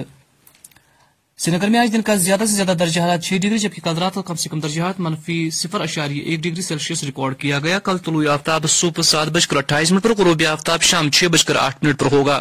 سری 1.38 1.56
نگر 1.56 1.68
میں 1.68 1.80
آج 1.80 1.92
دن 1.92 2.02
کا 2.02 2.14
زیادہ 2.14 2.40
سے 2.40 2.54
زیادہ 2.54 2.76
درجہ 2.78 3.00
حرارت 3.00 3.22
چھ 3.22 3.32
ڈگری، 3.34 3.58
جبکہ 3.58 3.80
کل 3.84 3.98
رات 3.98 4.18
کم 4.26 4.34
سے 4.34 4.48
کم 4.48 4.60
درجہ 4.60 4.80
حرارت 4.82 5.00
منفی 5.00 5.50
صفر 5.50 5.80
اشاریہ 5.80 6.22
ایک 6.22 6.40
ڈگری 6.40 6.62
سیلسیس 6.62 7.04
ریکارڈ 7.04 7.36
کیا 7.36 7.58
گیا۔ 7.58 7.78
کل 7.78 7.98
طلوع 7.98 8.24
آفتاب 8.32 8.68
صبح 8.68 9.02
سات 9.02 9.28
بج 9.28 9.46
کر 9.46 9.56
اٹھائیس 9.56 9.92
منٹ 9.92 10.02
پر، 10.02 10.14
غروب 10.14 10.42
آفتاب 10.50 10.82
شام 10.82 11.10
چھ 11.10 11.24
بج 11.24 11.44
کر 11.44 11.56
آٹھ 11.56 11.84
منٹ 11.84 12.00
پر 12.00 12.12
ہوگا۔ 12.12 12.40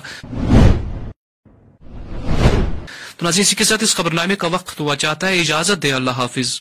تو 3.18 3.26
ناظرین، 3.26 3.42
اسی 3.42 3.56
کے 3.56 3.64
ساتھ 3.64 3.84
اس 3.84 3.96
خبر 3.96 4.12
نامے 4.12 4.36
کا 4.36 4.48
وقت 4.48 4.80
ہوا۔ 4.80 4.96
چاہتا 4.96 5.28
ہے 5.28 5.40
اجازت 5.40 5.84
دے۔ 5.84 5.92
اللہ 5.92 6.12
حافظ۔ 6.12 6.60